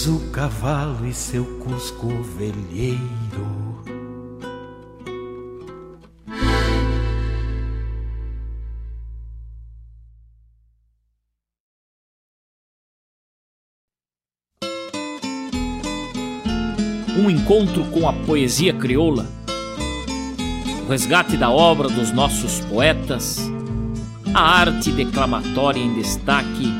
[0.09, 2.98] O cavalo e seu cusco ovelheiro.
[17.16, 19.26] Um encontro com a poesia crioula,
[20.82, 23.38] o resgate da obra dos nossos poetas,
[24.32, 26.80] a arte declamatória em destaque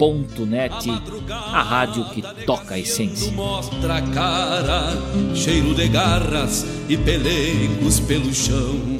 [0.00, 0.88] Regional.net,
[1.30, 3.30] a rádio que toca a essência.
[3.32, 4.96] Mostra a cara,
[5.34, 8.99] cheiro de garras e pelegos pelo chão.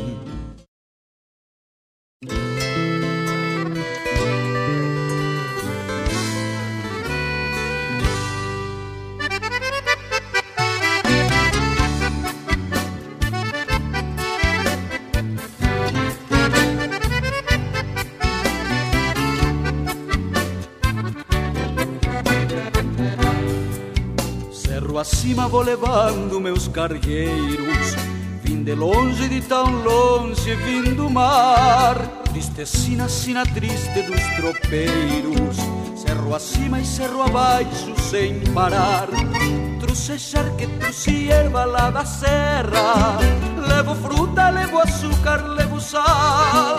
[25.50, 27.96] Vou levando meus cargueiros.
[28.42, 31.96] Vim de longe, de tão longe, vim do mar.
[32.30, 35.56] Tristecina, sina triste dos tropeiros.
[35.96, 39.08] Cerro acima e cerro abaixo sem parar.
[39.80, 43.18] Trouxe charque, trouxe erva lá da serra.
[43.68, 46.78] Levo fruta, levo açúcar, levo sal.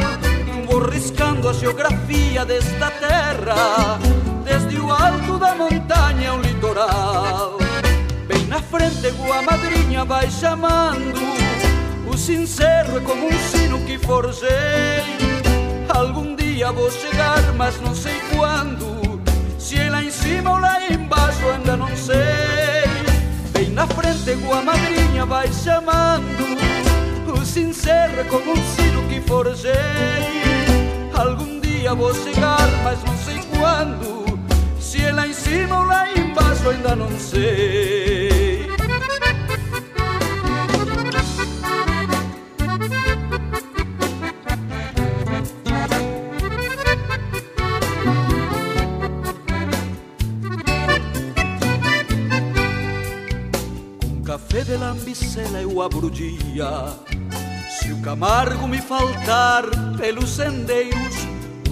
[0.70, 4.00] Vou riscando a geografia desta terra
[4.46, 7.61] desde o alto da montanha ao litoral.
[8.72, 11.20] Frente, a madrinha vai chamando.
[12.08, 14.48] O sincero é como um sino que forjei.
[15.90, 19.22] Algum dia vou chegar, mas não sei quando.
[19.60, 22.88] Se é lá em cima ou lá embaixo, ainda não sei.
[23.52, 26.58] Bem na frente, a madrinha vai chamando.
[27.38, 29.74] O sincero é como um sino que forjei.
[31.14, 34.40] Algum dia vou chegar, mas não sei quando.
[34.80, 38.31] Se é lá em cima ou lá embaixo ainda não sei
[55.12, 56.96] lambicela eu abro o dia.
[57.70, 59.64] Se o camargo me faltar
[59.98, 61.28] pelos sendeiros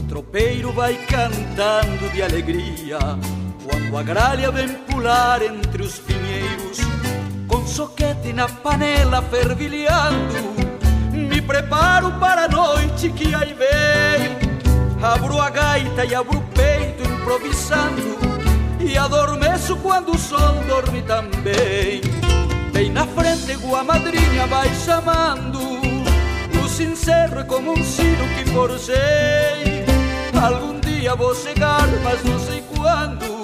[0.08, 3.00] tropeiro vai cantando de alegria.
[3.64, 6.80] Quando a gralha vem pular entre os pinheiros
[7.48, 10.60] com soquete na panela fervilhando
[11.12, 14.50] me preparo para a noite que aí vem.
[15.02, 18.20] Abro a gaita e abro o peito improvisando
[18.82, 22.02] e adormeço quando o sol dorme também
[22.72, 25.60] bem na frente a madrinha vai chamando
[26.64, 29.80] o sincero é como um sino que forjei
[30.42, 33.44] Algum dia vou chegar, mas não sei quando.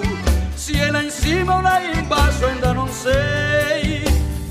[0.56, 4.02] Se é lá em cima ou lá embaixo, ainda não sei.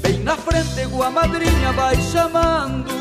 [0.02, 2.94] Bem na frente, a madrinha vai chamando.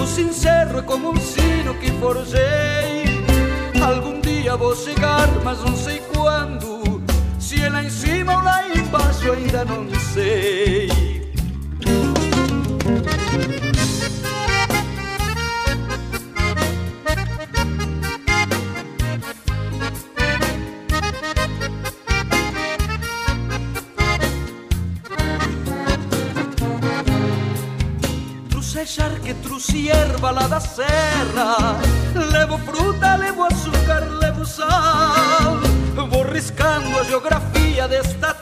[0.00, 3.04] O sincero é como um sino que forjei.
[3.84, 7.02] Algum dia vou chegar, mas não sei quando.
[7.38, 8.75] Se é lá em cima ou lá embaixo,
[9.32, 10.88] ainda não sei.
[29.26, 31.80] que trouxe erva lá da serra
[32.14, 35.58] Levo fruta, levo açúcar, levo sal
[36.08, 38.35] Vou riscando a geografia desta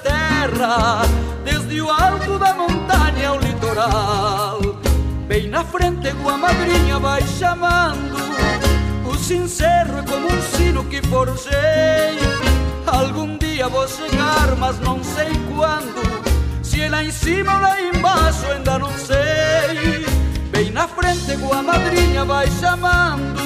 [0.54, 1.02] terra
[1.44, 4.60] Desde o alto da montanha ao litoral.
[5.26, 8.16] Bem na frente a madrinha vai chamando
[9.04, 12.18] O sincero é como um sino que forjei.
[12.86, 17.80] Algum dia vou chegar, mas não sei quando Se é lá em cima ou lá
[17.80, 20.06] embaixo ainda não sei.
[20.50, 23.40] Bem na frente a madrinha vai chamando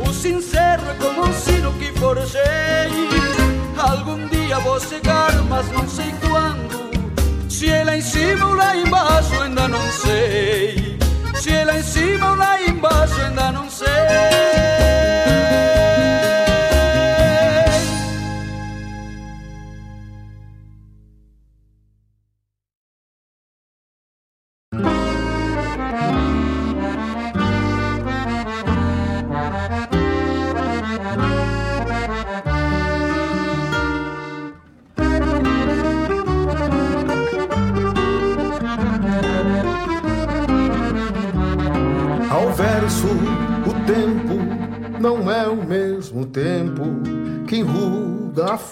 [0.00, 3.43] O sincero é como um sino que forjei
[3.76, 9.40] Algum dia vou chegar, mas não sei quando Se lá em cima ou lá embaixo
[9.40, 10.98] ainda não sei
[11.34, 15.03] Se lá em cima ou lá embaixo ainda não sei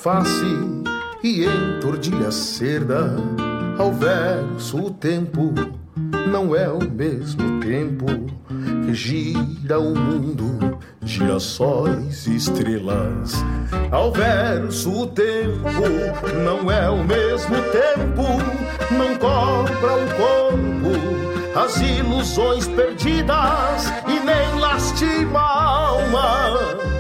[0.03, 0.45] face
[1.23, 3.15] e entordilha a cerda.
[3.79, 5.55] Ao verso, o tempo
[6.29, 8.07] não é o mesmo tempo
[8.85, 13.35] que gira o mundo, girassóis e estrelas.
[13.93, 15.71] Ao verso, o tempo
[16.45, 18.25] não é o mesmo tempo,
[18.91, 26.92] não cobra o corpo, as ilusões perdidas e nem lastima a alma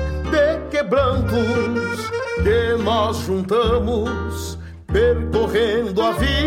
[0.83, 2.11] quebrantos
[2.43, 4.59] que nós juntamos
[4.93, 6.43] percorrendo a vida.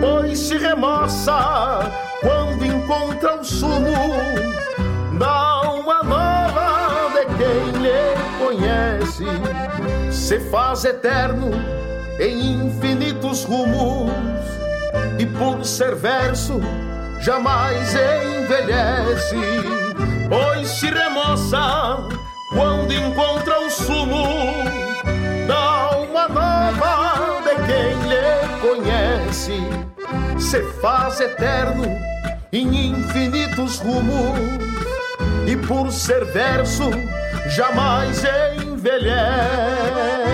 [0.00, 1.92] Pois se remoça
[2.22, 3.92] quando encontra o sumo
[5.18, 9.26] da alma nova de quem lhe conhece.
[10.10, 11.50] Se faz eterno
[12.18, 14.10] em infinitos rumos
[15.18, 16.60] e por ser verso
[17.20, 19.75] jamais envelhece
[20.28, 22.08] pois se remoça
[22.52, 24.26] quando encontra o sumo
[25.46, 28.26] da alma nova de quem lhe
[28.60, 29.60] conhece,
[30.38, 31.84] se faz eterno
[32.52, 34.38] em infinitos rumos
[35.46, 36.90] e por ser verso
[37.48, 38.22] jamais
[38.62, 40.25] envelhece.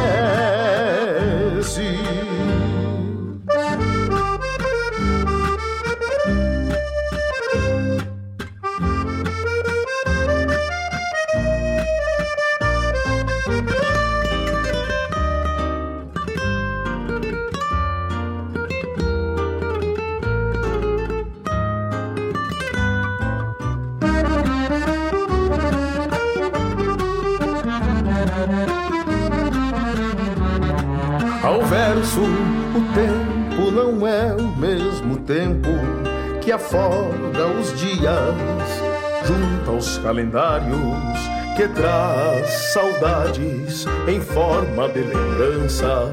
[32.94, 35.68] Tempo não é o mesmo tempo
[36.40, 38.02] que afoga os dias,
[39.24, 46.08] junto aos calendários que traz saudades em forma de lembrança,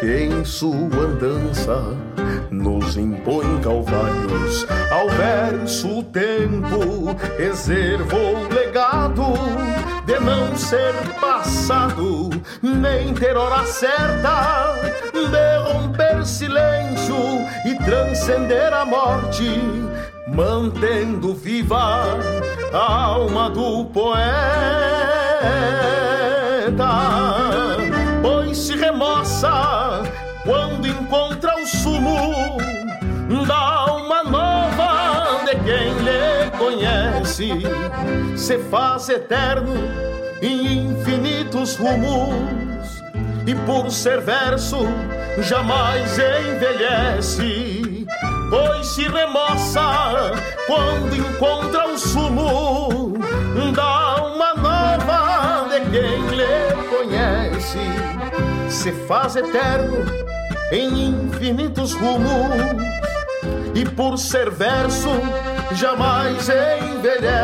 [0.00, 1.96] que em sua andança
[2.50, 4.66] nos impõe calvários.
[4.90, 9.22] Ao verso, o tempo reservou legado
[10.06, 12.30] de não ser passado,
[12.62, 14.74] nem ter hora certa,
[15.12, 17.16] de romper silêncio
[17.64, 19.60] e transcender a morte,
[20.28, 22.04] mantendo viva
[22.72, 24.14] a alma do poeta.
[28.22, 29.73] Pois se remoça
[37.34, 37.48] conhece,
[38.36, 39.74] se faz eterno
[40.40, 43.02] em infinitos rumos,
[43.46, 44.86] e por ser verso
[45.42, 48.06] jamais envelhece,
[48.50, 50.32] pois se remoça
[50.66, 53.14] quando encontra o sumo
[53.74, 57.78] da alma nova de quem lhe conhece,
[58.68, 60.04] se faz eterno
[60.70, 62.84] em infinitos rumos,
[63.74, 65.10] e por ser verso
[65.74, 67.34] jamais envelhece.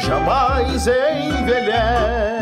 [0.00, 0.78] Jamais
[1.40, 2.41] envelhece.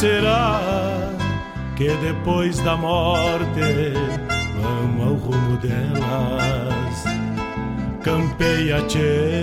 [0.00, 0.58] Será
[1.76, 3.92] que depois da morte
[4.58, 7.04] vamos ao rumo delas?
[8.02, 9.42] Campeia, tchê,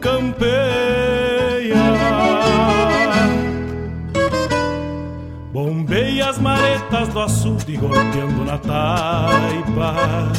[0.00, 0.40] campeia.
[5.52, 10.32] Bombeia as maretas do açude golpeando na taipa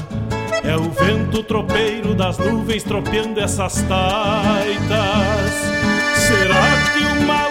[0.64, 5.52] é o vento tropeiro das nuvens tropeando essas taitas.
[6.16, 6.64] Será
[6.94, 7.51] que uma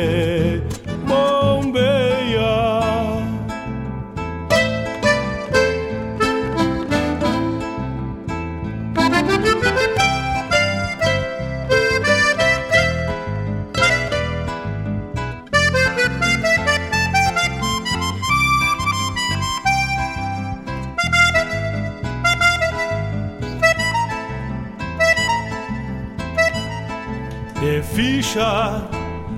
[28.31, 28.87] ficha.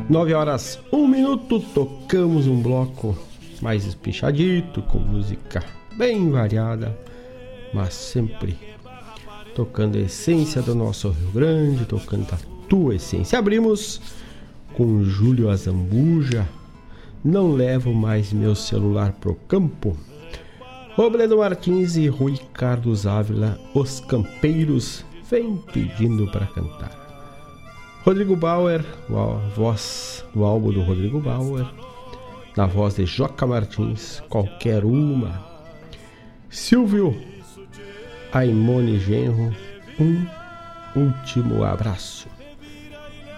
[0.08, 3.18] 9 horas, 1 minuto, tocamos um bloco
[3.62, 5.64] mais espichadito, com música
[5.96, 6.96] bem variada,
[7.74, 8.56] mas sempre
[9.56, 12.38] tocando a essência do nosso Rio Grande, tocando a
[12.68, 13.40] tua essência.
[13.40, 14.02] Abrimos
[14.76, 16.48] com Júlio Azambuja,
[17.24, 19.98] não levo mais meu celular pro campo.
[20.96, 27.03] Robledo Martins e Rui Carlos Ávila, os campeiros, vem pedindo para cantar.
[28.06, 28.84] Rodrigo Bauer,
[29.56, 31.66] voz do álbum do Rodrigo Bauer,
[32.58, 35.42] na voz de Joca Martins, qualquer uma.
[36.50, 37.16] Silvio
[38.34, 39.56] Aimone Genro,
[39.98, 40.28] um
[41.00, 42.28] último abraço.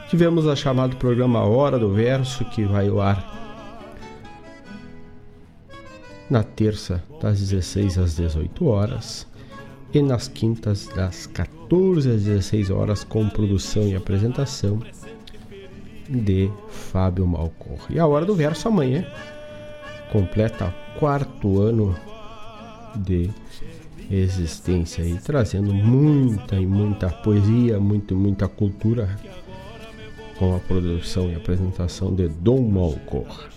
[0.10, 3.24] Tivemos a chamado programa Hora do Verso, que vai ao ar
[6.28, 9.28] na terça das 16 às 18 horas
[9.98, 14.82] e nas quintas das 14 às 16 horas com produção e apresentação
[16.10, 17.80] de Fábio Malcor.
[17.90, 19.08] E a Hora do Verso amanhã
[20.12, 21.96] completa quarto ano
[22.98, 23.30] de
[24.12, 29.18] existência e trazendo muita e muita poesia, muito muita cultura
[30.38, 33.48] com a produção e apresentação de Dom Malcor.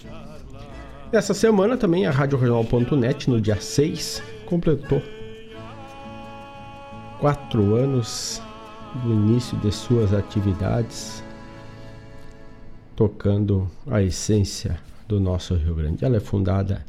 [1.11, 5.03] Essa semana também a Rádio Regional.net, no dia 6, completou
[7.21, 8.41] quatro anos
[9.03, 11.25] do início de suas atividades,
[12.95, 16.05] tocando a essência do nosso Rio Grande.
[16.05, 16.85] Ela é fundada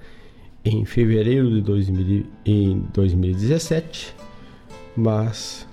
[0.63, 4.15] em fevereiro de 2000, em 2017,
[4.95, 5.67] mas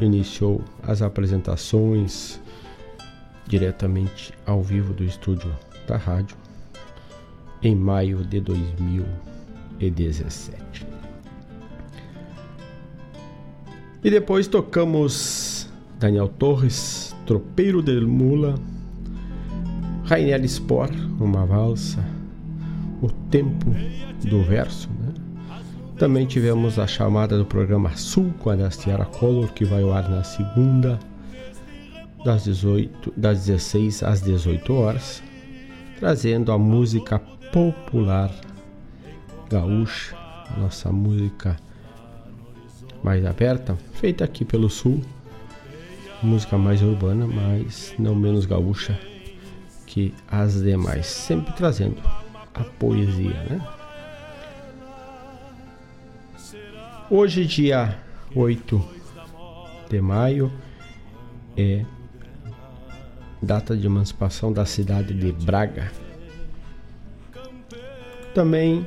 [0.00, 2.40] iniciou as apresentações
[3.46, 5.54] diretamente ao vivo do estúdio
[5.86, 6.36] da rádio
[7.62, 10.99] em maio de 2017.
[14.02, 18.54] E depois tocamos Daniel Torres, Tropeiro del Mula,
[20.04, 20.88] Rainer Spor,
[21.20, 22.02] uma valsa,
[23.02, 23.70] O Tempo
[24.24, 24.88] do Verso.
[24.88, 25.12] Né?
[25.98, 30.08] Também tivemos a chamada do programa Sul com a Dastiara Collor, que vai ao ar
[30.08, 30.98] na segunda,
[32.24, 35.22] das, 18, das 16 às 18 horas,
[35.98, 37.18] trazendo a música
[37.52, 38.34] popular
[39.50, 40.16] gaúcha,
[40.56, 41.56] nossa música
[43.02, 45.00] mais aberta, feita aqui pelo sul,
[46.22, 48.98] música mais urbana, mas não menos gaúcha
[49.86, 51.96] que as demais, sempre trazendo
[52.54, 53.60] a poesia, né?
[57.10, 57.98] Hoje, dia
[58.36, 58.80] 8
[59.88, 60.52] de maio,
[61.56, 61.84] é
[63.42, 65.90] data de emancipação da cidade de Braga.
[68.32, 68.86] Também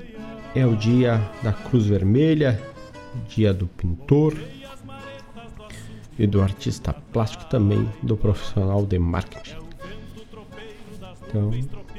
[0.56, 2.58] é o dia da Cruz Vermelha,
[3.28, 4.36] dia do pintor
[6.18, 9.58] e do artista plástico, também do profissional de marketing.
[11.28, 11.52] Então,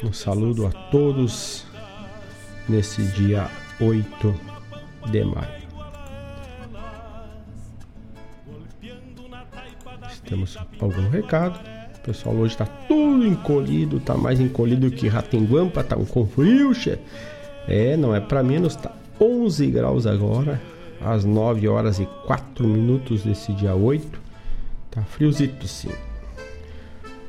[0.05, 1.67] um saludo a todos
[2.69, 3.51] nesse dia
[3.81, 4.35] 8
[5.11, 5.65] de maio.
[10.25, 11.61] Temos algum recado?
[11.97, 16.05] O pessoal hoje está tudo encolhido, tá mais encolhido que rato em guampa, tá um
[16.05, 16.29] com.
[17.67, 20.61] É, não é para menos, tá 11 graus agora,
[21.05, 24.21] às 9 horas e 4 minutos desse dia 8.
[24.91, 25.91] Tá friozito sim.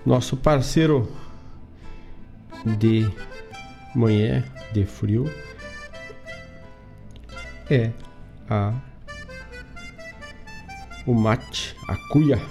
[0.06, 1.12] Nosso parceiro
[2.78, 3.10] de
[3.96, 5.30] manhã de frio
[7.70, 7.92] é
[8.50, 8.74] a
[11.06, 12.42] o mate, a cuia.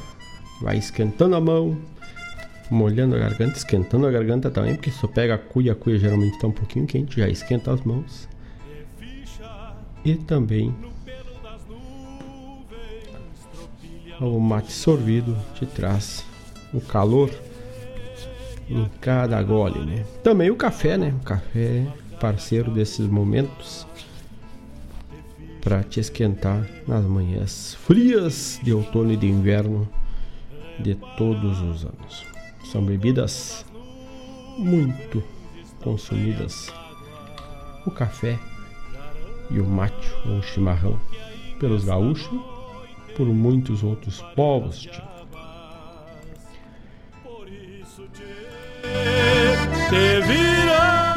[0.60, 1.76] Vai esquentando a mão,
[2.70, 6.34] molhando a garganta, esquentando a garganta também, porque só pega a cuia, a cuia geralmente
[6.34, 8.28] está um pouquinho quente, já esquenta as mãos.
[10.04, 10.74] E também
[14.20, 16.24] o mate sorvido te traz
[16.72, 17.30] o calor
[18.68, 20.04] em cada gole, né?
[20.22, 21.14] Também o café, né?
[21.20, 21.86] O café é
[22.18, 23.86] parceiro desses momentos
[25.60, 29.88] para te esquentar nas manhãs frias de outono e de inverno
[30.78, 32.26] de todos os anos.
[32.70, 33.64] São bebidas
[34.58, 35.22] muito
[35.82, 36.72] consumidas.
[37.86, 38.38] O café
[39.50, 40.98] e o mate ou chimarrão
[41.60, 42.53] pelos gaúchos,
[43.16, 44.80] por muitos outros povos.
[44.80, 45.14] Tio.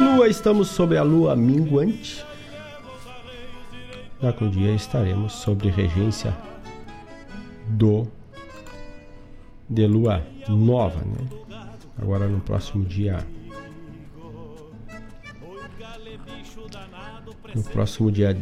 [0.00, 2.24] Lua, estamos sobre a lua minguante.
[4.20, 6.36] Daqui um dia estaremos sobre regência
[7.68, 8.06] do
[9.68, 11.28] de lua nova, né?
[12.00, 13.18] Agora no próximo dia
[17.54, 18.36] no próximo dia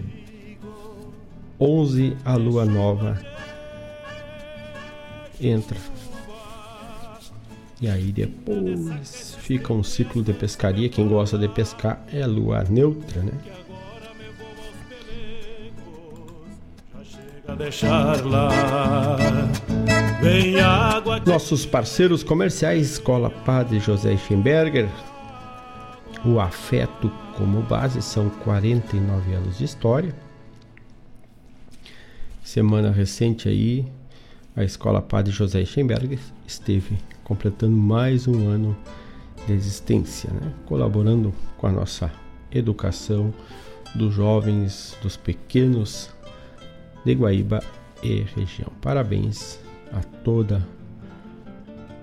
[1.58, 3.35] 11 a lua nova
[5.40, 5.78] entra
[7.80, 10.88] E aí depois fica um ciclo de pescaria.
[10.88, 13.32] Quem gosta de pescar é a lua neutra, né?
[21.26, 24.88] Nossos parceiros comerciais, Escola Padre José Schemberger,
[26.24, 30.14] o afeto como base, são 49 anos de história.
[32.42, 33.86] Semana recente aí,
[34.56, 38.74] a Escola Padre José Schemberger esteve completando mais um ano
[39.46, 40.50] de existência, né?
[40.64, 42.10] colaborando com a nossa
[42.50, 43.34] educação
[43.94, 46.10] dos jovens, dos pequenos
[47.04, 47.62] de Guaíba
[48.02, 48.72] e região.
[48.80, 49.60] Parabéns
[49.92, 50.66] a toda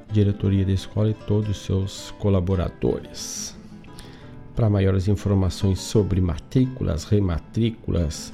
[0.08, 3.58] a diretoria da escola e todos os seus colaboradores.
[4.56, 8.32] Para maiores informações sobre matrículas, rematrículas,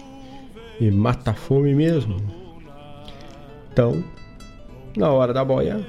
[0.80, 2.16] e mata a fome mesmo.
[3.70, 4.02] Então,
[4.96, 5.84] na hora da boia,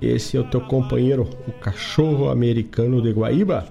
[0.00, 3.66] esse é o teu companheiro, o cachorro americano de Guaíba.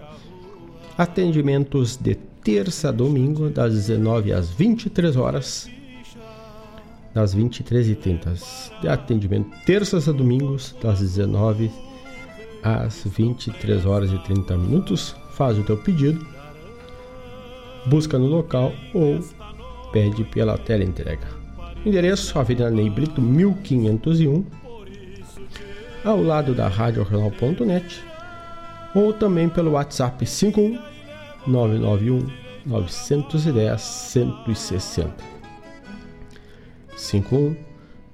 [0.98, 5.70] Atendimentos de terça a domingo, das 19 às 23 horas
[7.14, 8.72] das 23h30.
[8.82, 11.72] De atendimento terças a domingos, das 19
[12.64, 15.16] às 23 horas e 30 minutos.
[15.34, 16.26] Faz o teu pedido,
[17.88, 19.20] busca no local ou
[19.92, 21.28] pede pela tela entrega.
[21.86, 24.46] Endereço: Avenida Ney Brito 1501,
[26.04, 28.04] ao lado da RádioRegional.net
[28.94, 30.80] ou também pelo WhatsApp 51
[31.48, 32.28] 991
[32.66, 35.14] 910 160.
[36.96, 37.56] 51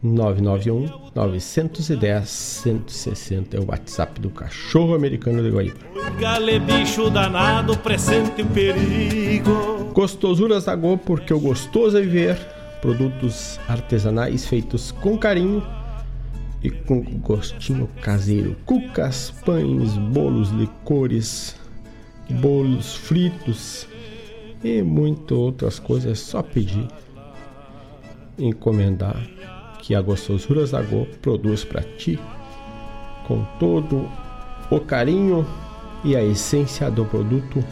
[0.02, 5.80] 991 910 160 é o WhatsApp do cachorro americano de Guaíba.
[6.20, 9.92] Gale bicho danado, presente o perigo.
[9.94, 12.38] Gostosuras da Go, porque o gostoso é viver.
[12.82, 15.62] Produtos artesanais feitos com carinho
[16.64, 18.56] e com gostinho caseiro.
[18.66, 21.56] Cucas, pães, bolos, licores,
[22.30, 23.88] bolos fritos
[24.64, 26.12] e muitas outras coisas.
[26.12, 26.88] É só pedir
[28.38, 29.22] encomendar
[29.80, 32.20] que a Gostosuras da Go produz para ti
[33.28, 34.10] com todo
[34.70, 35.46] o carinho
[36.04, 37.64] e a essência do produto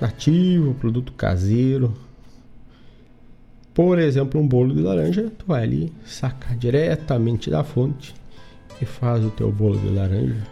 [0.00, 1.94] nativo, produto caseiro.
[3.74, 8.14] Por exemplo, um bolo de laranja, tu vai ali, saca diretamente da fonte
[8.80, 10.46] e faz o teu bolo de laranja.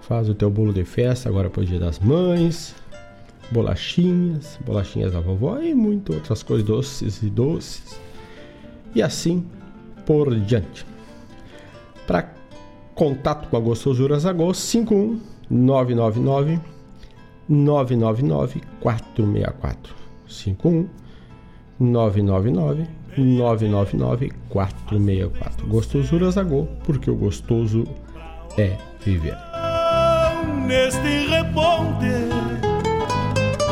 [0.00, 2.74] Faz o teu bolo de festa agora para o Dia das Mães,
[3.50, 8.00] bolachinhas, bolachinhas da vovó e muitas outras coisas doces e doces.
[8.94, 9.44] E assim
[10.04, 10.86] por diante.
[12.06, 12.32] Para
[12.94, 16.60] contato com a Gostosuras Agos, 51 999
[17.48, 19.94] 999 464
[20.26, 20.88] 51
[21.78, 22.86] 999
[23.16, 27.84] 999 464 Gostosuras Agô, porque o gostoso
[28.58, 29.36] é viver.
[30.66, 32.06] Neste reponte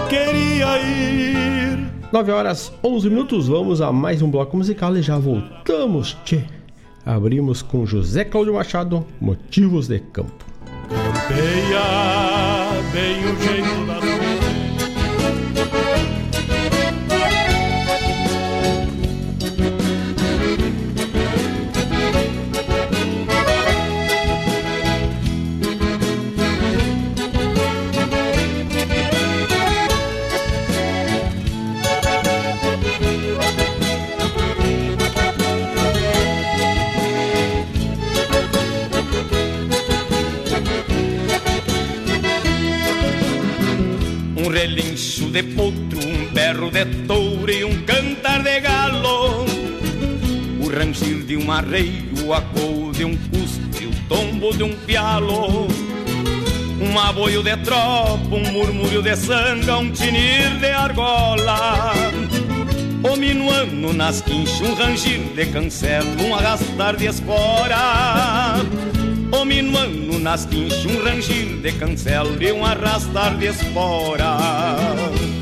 [0.09, 1.85] queria ir.
[2.13, 6.45] 9 horas 11 minutos, vamos a mais um bloco musical e já voltamos, tchê.
[7.05, 10.45] Abrimos com José Cláudio Machado, Motivos de Campo.
[10.89, 11.83] Campeia
[12.93, 14.04] bem o jeito da
[45.35, 49.45] de potro, um berro de touro e um cantar de galo.
[50.61, 55.67] O rangir de um arreio, o acou de um cuspe, o tombo de um pialo.
[56.81, 61.93] Um aboio de tropa, um murmúrio de sanga, um tinir de argola.
[63.03, 68.55] O minuano nas quinchas, um rangir de cancelo, um arrastar de espora.
[69.33, 74.37] O minuano nas quinchas, um rangir de cancelo e um arrastar de espora.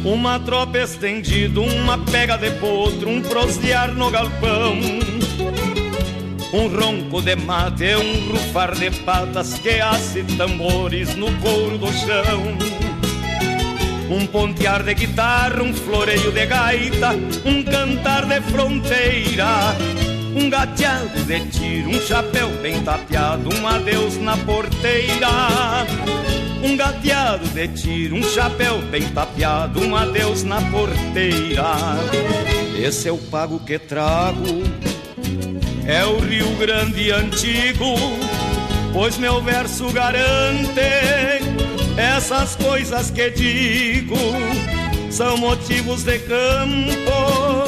[0.04, 4.76] Uma tropa estendida, uma pega de potro, um prosear no galpão.
[6.52, 12.58] Um ronco de mate, um rufar de patas que hace tambores no couro do chão.
[14.10, 17.12] Um pontear de guitarra, um floreio de gaita,
[17.46, 19.74] um cantar de fronteira
[20.34, 25.28] um gateado de tiro, um chapéu bem tapeado, um adeus na porteira.
[26.62, 31.74] Um gateado de tiro, um chapéu bem tapeado, um adeus na porteira.
[32.78, 34.62] Esse é o pago que trago,
[35.86, 37.94] é o Rio Grande antigo,
[38.92, 40.80] pois meu verso garante
[41.96, 44.16] essas coisas que digo,
[45.10, 47.66] são motivos de campo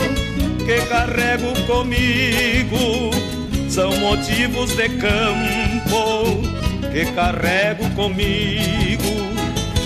[0.65, 3.35] que carrego comigo
[3.75, 6.41] são motivos de campo
[6.93, 8.84] que carrego comigo.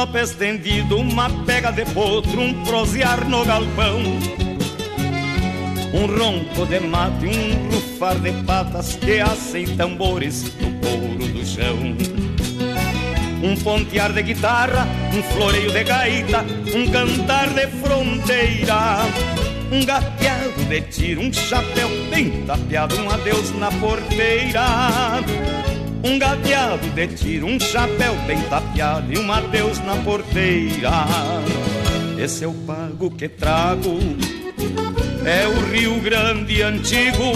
[0.00, 4.00] Uma tropa estendida, uma pega de potro, um prosear no galpão.
[5.92, 11.76] Um ronco de mate, um rufar de patas que hacem tambores no couro do chão.
[13.42, 19.00] Um pontear de guitarra, um floreio de gaita, um cantar de fronteira.
[19.70, 25.20] Um gateado de tiro, um chapéu bem tapeado, um adeus na porteira.
[26.02, 30.90] Um gateado de tiro, um chapéu bem tapeado e um adeus na porteira.
[32.18, 33.98] Esse é o pago que trago,
[35.24, 37.32] é o Rio Grande antigo,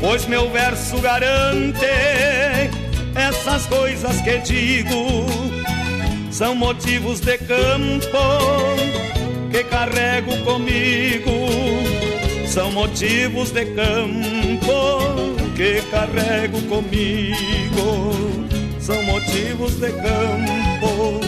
[0.00, 1.86] pois meu verso garante
[3.14, 5.26] essas coisas que digo.
[6.32, 8.18] São motivos de campo
[9.50, 11.48] que carrego comigo,
[12.46, 18.32] são motivos de campo que carrego comigo
[18.80, 21.20] são motivos de campo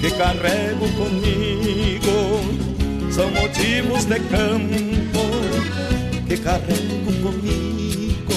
[0.00, 2.44] que carrego comigo
[3.10, 5.18] são motivos de campo
[6.28, 8.36] que carrego comigo.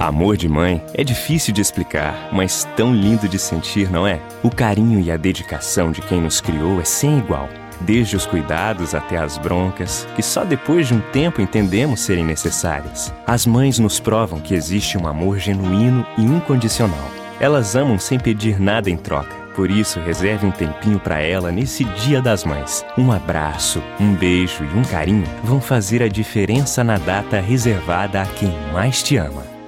[0.00, 4.18] Amor de mãe é difícil de explicar, mas tão lindo de sentir, não é?
[4.42, 7.50] O carinho e a dedicação de quem nos criou é sem igual.
[7.82, 13.12] Desde os cuidados até as broncas, que só depois de um tempo entendemos serem necessárias.
[13.26, 17.10] As mães nos provam que existe um amor genuíno e incondicional.
[17.38, 19.36] Elas amam sem pedir nada em troca.
[19.54, 22.86] Por isso, reserve um tempinho para ela nesse Dia das Mães.
[22.96, 28.24] Um abraço, um beijo e um carinho vão fazer a diferença na data reservada a
[28.24, 29.59] quem mais te ama.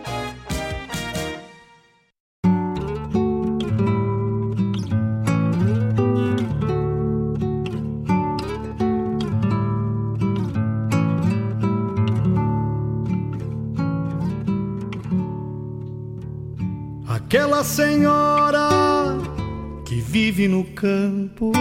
[20.83, 21.53] Campo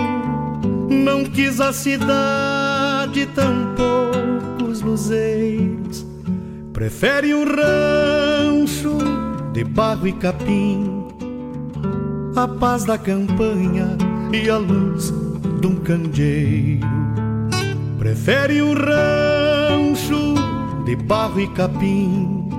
[0.89, 6.03] não quis a cidade, tão poucos luzeiros.
[6.73, 8.97] Prefere um rancho
[9.53, 11.05] de barro e capim,
[12.35, 13.95] a paz da campanha
[14.33, 15.13] e a luz
[15.59, 16.87] de um candeeiro.
[17.99, 20.33] Prefere um rancho
[20.83, 22.49] de barro e capim,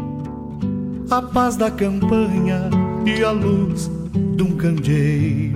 [1.10, 2.70] a paz da campanha
[3.04, 3.90] e a luz
[4.36, 5.51] de um candeeiro.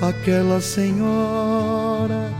[0.00, 2.30] Aquela senhora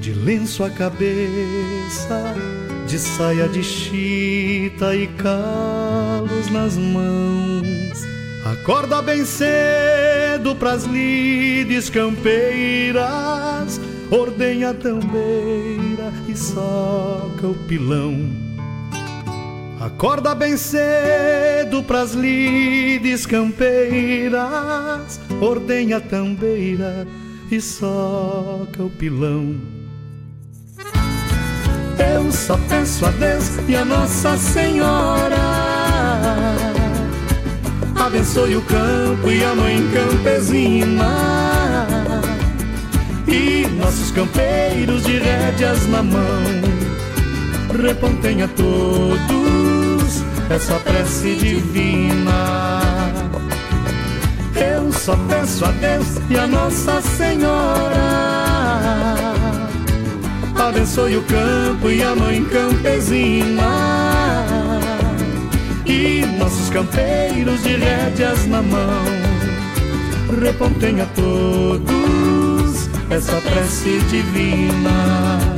[0.00, 2.34] de lenço à cabeça,
[2.86, 8.06] de saia de chita e calos nas mãos.
[8.44, 13.00] Acorda bem cedo pras lides campeiras,
[14.10, 18.30] ordenha a tambeira e soca o pilão.
[19.80, 24.40] Acorda bem cedo pras lides campeiras,
[25.40, 27.06] ordenha a tambeira
[27.50, 29.56] e soca o pilão.
[31.98, 35.36] Eu só peço a Deus e a Nossa Senhora
[38.08, 41.86] abençoe o campo e a mãe campesina
[43.26, 46.18] e nossos campeiros de rédeas na mão
[47.82, 52.57] repontem a todos essa prece divina.
[54.98, 57.98] Só peço a Deus e a Nossa Senhora.
[60.54, 63.64] Abençoe o campo e a mãe campesina.
[65.86, 69.04] E nossos campeiros de rédeas na mão.
[70.42, 75.48] Repontem a todos essa prece divina.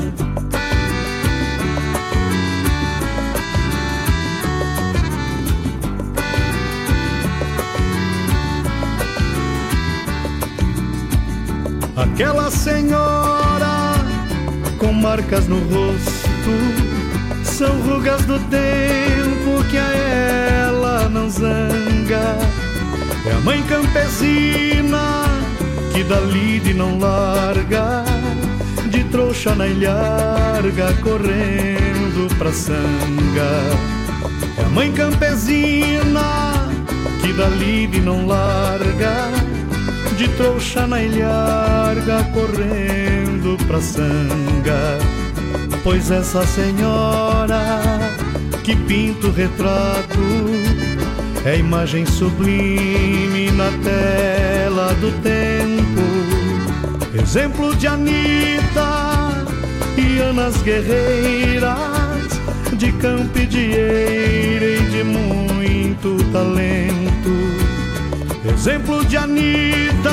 [12.00, 13.92] Aquela senhora
[14.78, 22.38] com marcas no rosto são rugas do tempo que a ela não zanga.
[23.26, 25.24] É a mãe campesina
[25.92, 28.02] que da lide não larga,
[28.88, 33.50] de trouxa na ilharga correndo pra sanga.
[34.56, 36.66] É a mãe campesina
[37.20, 39.39] que da lide não larga
[40.20, 44.98] de trouxa na ilharga correndo pra sanga.
[45.82, 47.58] Pois essa senhora
[48.62, 50.20] que pinta o retrato
[51.46, 57.18] é imagem sublime na tela do tempo.
[57.18, 59.46] Exemplo de Anitta
[59.96, 62.28] e Anas Guerreiras,
[62.76, 67.59] de campo e de eira e de muito talento
[68.48, 70.10] exemplo de Anitas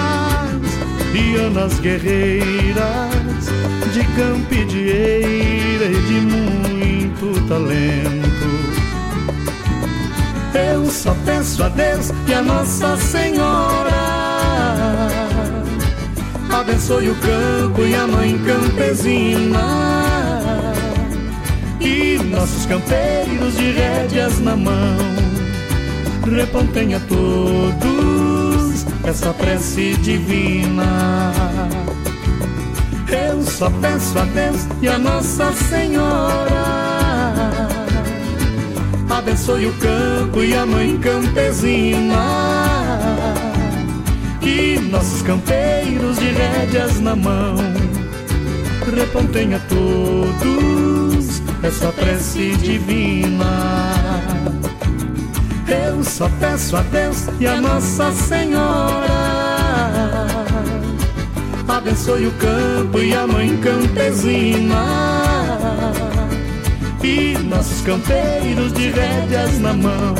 [1.14, 3.46] e Anas Guerreiras,
[3.94, 8.38] de campo e de muito talento.
[10.54, 13.92] Eu só peço a Deus e a Nossa Senhora.
[16.50, 19.88] Abençoe o campo e a mãe campesina.
[21.80, 24.98] E nossos campeiros de rédeas na mão
[26.30, 28.17] repontem a todos
[29.08, 31.32] essa prece divina.
[33.10, 36.66] Eu só peço a Deus e a Nossa Senhora.
[39.10, 42.18] Abençoe o campo e a mãe campesina.
[44.42, 47.56] E nossos campeiros de rédeas na mão.
[48.94, 53.87] Repontem a todos essa prece divina.
[55.68, 59.08] Eu só peço a Deus e a Nossa Senhora.
[61.68, 64.86] Abençoe o campo e a mãe campesina.
[67.04, 70.16] E nossos campeiros de rédeas na mão.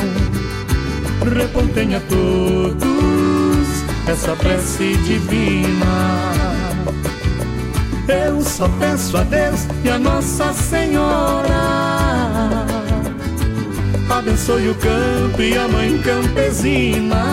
[1.34, 3.68] Repontem a todos
[4.06, 6.32] essa prece divina.
[8.06, 11.87] Eu só peço a Deus e a Nossa Senhora
[14.18, 17.24] abençoe o campo e a mãe campesina.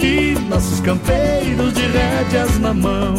[0.00, 3.14] E nossos campeiros de rédeas na mão,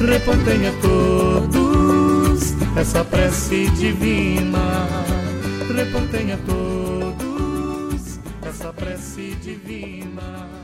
[0.00, 4.88] repontem a todos essa prece divina.
[5.74, 10.61] Repontem a todos essa prece divina.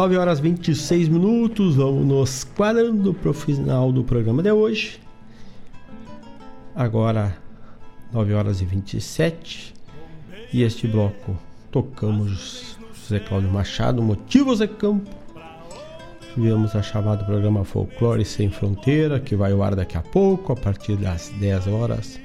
[0.00, 4.98] 9 horas 26 minutos, vamos nos quadrando para o final do programa de hoje.
[6.74, 7.36] Agora,
[8.10, 9.74] 9 horas e 27.
[10.54, 11.38] E este bloco
[11.70, 15.10] tocamos José Cláudio Machado, Motivos de Campo.
[16.32, 20.56] Tivemos a chamada programa Folclore Sem Fronteira, que vai ao ar daqui a pouco, a
[20.56, 22.18] partir das 10 horas,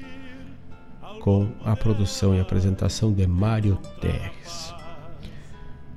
[1.20, 4.75] com a produção e apresentação de Mário Terres.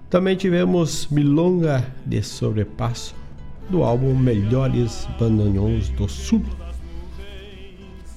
[0.10, 3.14] Também tivemos Milonga de Sobrepasso,
[3.70, 6.44] do álbum Melhores Bandoneons do Sul.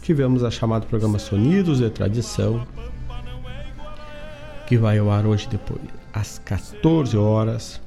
[0.01, 2.67] Tivemos a chamada programa Sonidos de Tradição,
[4.67, 5.83] que vai ao ar hoje depois,
[6.15, 7.79] às 14 horas,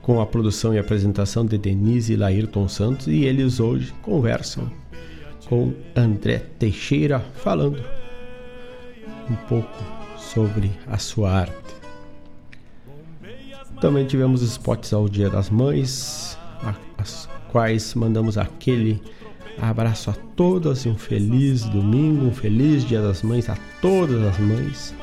[0.00, 4.70] com a produção e apresentação de Denise e Laírton Santos, e eles hoje conversam
[5.48, 7.82] com André Teixeira, falando
[9.28, 9.82] um pouco
[10.16, 11.63] sobre a sua arte.
[13.84, 16.38] Também tivemos spots ao Dia das Mães,
[16.96, 18.98] as quais mandamos aquele
[19.60, 24.38] abraço a todas e um feliz domingo, um feliz Dia das Mães a todas as
[24.38, 24.94] mães.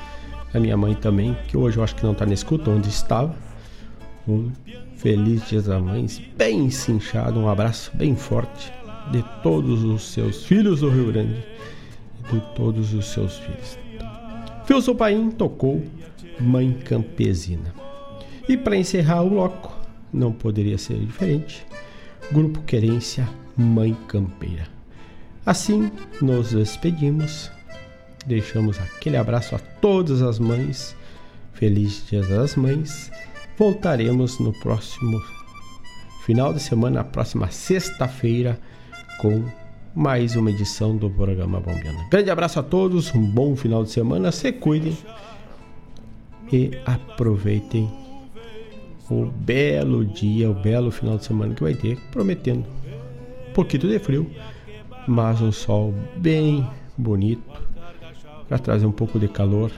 [0.51, 3.35] A minha mãe também, que hoje eu acho que não está na escuta, onde estava.
[4.27, 4.49] Um
[4.95, 8.73] feliz Dia das Mães, bem cinchado, um abraço bem forte
[9.11, 11.45] de todos os seus filhos do Rio Grande
[12.31, 13.77] e de todos os seus filhos.
[14.65, 15.83] Filson Paim tocou
[16.39, 17.80] Mãe Campesina.
[18.51, 19.73] E para encerrar o bloco,
[20.11, 21.65] não poderia ser diferente,
[22.33, 23.25] Grupo Querência
[23.55, 24.67] Mãe Campeira.
[25.45, 25.89] Assim
[26.21, 27.49] nos despedimos,
[28.27, 30.93] deixamos aquele abraço a todas as mães,
[31.53, 33.09] feliz Dia das Mães.
[33.57, 35.17] Voltaremos no próximo
[36.25, 38.59] final de semana, na próxima sexta-feira,
[39.21, 39.45] com
[39.95, 42.05] mais uma edição do programa Bombiana.
[42.09, 44.97] Grande abraço a todos, um bom final de semana, se cuidem
[46.51, 48.00] e aproveitem
[49.11, 52.65] o belo dia, o belo final de semana que vai ter, prometendo
[53.49, 54.31] um pouquinho de frio,
[55.05, 56.65] mas um sol bem
[56.97, 57.43] bonito
[58.47, 59.69] para trazer um pouco de calor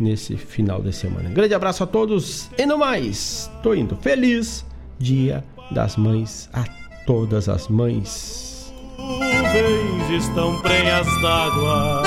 [0.00, 1.30] nesse final de semana.
[1.30, 3.96] Grande abraço a todos e no mais, tô indo.
[3.96, 4.66] Feliz
[4.98, 6.64] Dia das Mães a
[7.06, 8.74] todas as mães.
[8.98, 12.02] Nuvens estão prenhas d'água.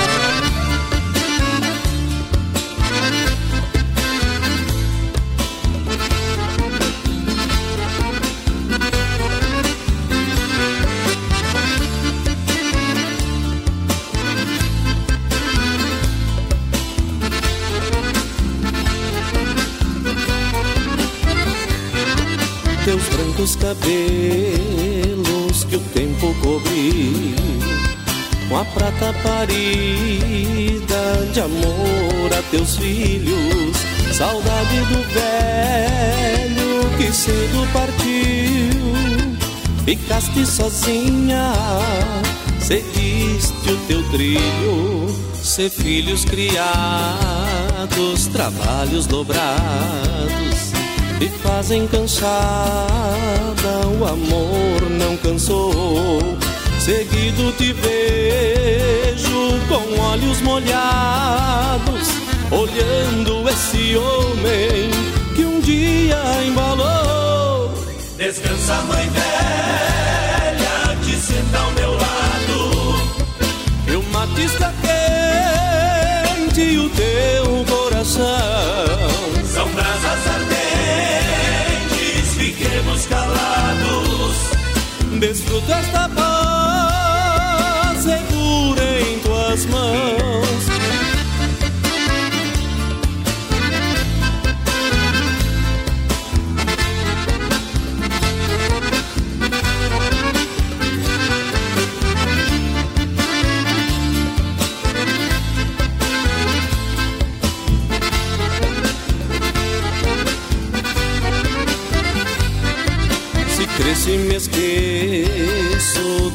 [23.46, 25.14] Brancos cabelos
[25.68, 27.36] que o tempo cobriu
[28.48, 30.96] Com a prata parida
[31.32, 33.76] de amor a teus filhos
[34.12, 36.66] Saudade do velho
[36.96, 39.36] que cedo partiu.
[39.84, 41.52] Ficaste sozinha,
[42.58, 45.14] seguiste o teu trilho.
[45.34, 46.66] Ser filhos criados,
[48.32, 50.75] trabalhos dobrados
[51.20, 52.26] e fazem cansada,
[53.98, 56.20] o amor não cansou.
[56.80, 62.08] Seguido te vejo com olhos molhados,
[62.50, 64.90] olhando esse homem
[65.34, 67.72] que um dia embalou.
[68.16, 72.96] Descansa, mãe velha, te senta ao meu lado.
[73.88, 79.26] E o mate está quente e o teu coração
[79.56, 80.65] são brasas ardentes,
[82.76, 84.36] fiquemos calados.
[85.18, 90.25] Desfruta esta paz segura em tuas mãos.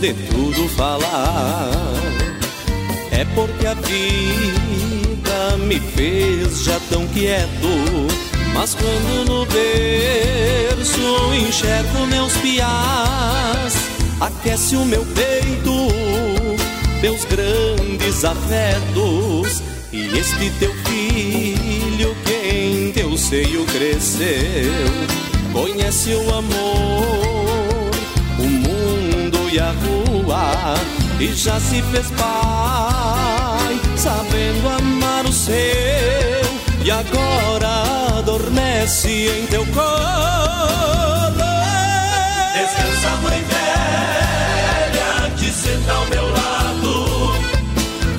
[0.01, 1.69] De tudo falar,
[3.11, 8.07] é porque a vida me fez já tão quieto.
[8.51, 13.73] Mas quando no berço enxergo meus piás,
[14.19, 15.87] aquece o meu peito,
[16.99, 19.61] meus grandes afetos.
[19.93, 24.73] E este teu filho que em teu seio cresceu,
[25.53, 27.40] conhece o amor,
[29.51, 30.75] e a rua,
[31.19, 35.53] e já se fez pai, sabendo amar o seu,
[36.85, 39.81] e agora adormece em teu colo.
[42.53, 47.33] Descansa, mãe velha, te senta ao meu lado.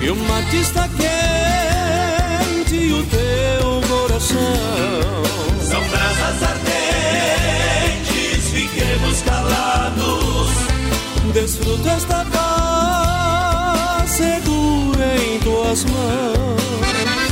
[0.02, 4.36] E o mate está quente e o teu coração.
[5.62, 8.02] São brasas ardentes,
[8.50, 10.22] fiquemos calados.
[11.32, 17.31] Desfruta esta paz segura em tuas mãos.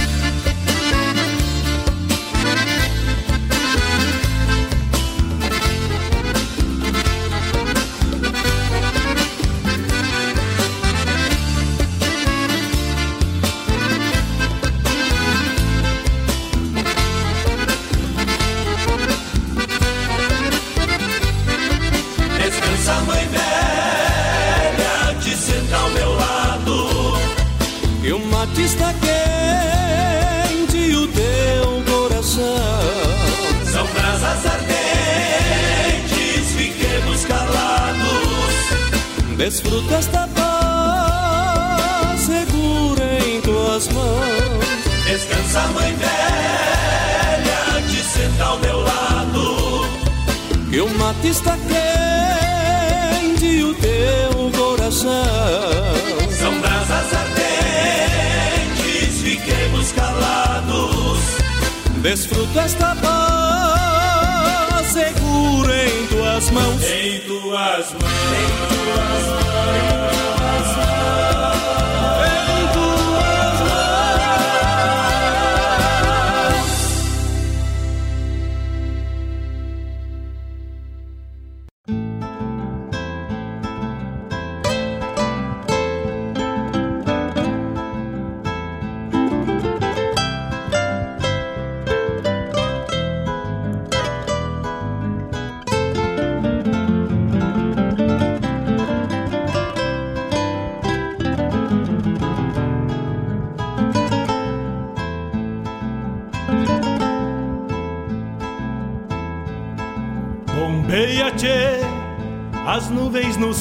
[39.41, 44.67] Desfruta esta paz segura em tuas mãos.
[45.07, 49.89] Descansa, mãe velha, te senta ao meu lado.
[50.71, 55.09] Que o mate está quente e o teu coração
[56.39, 61.19] são brasas ardentes fiquemos calados.
[62.03, 66.83] Desfruta esta paz segura em tuas mãos.
[66.85, 68.05] Em tuas mãos.
[68.39, 69.51] Em tuas mãos.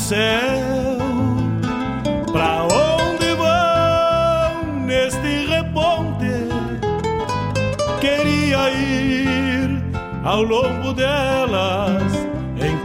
[0.09, 0.48] Nuvens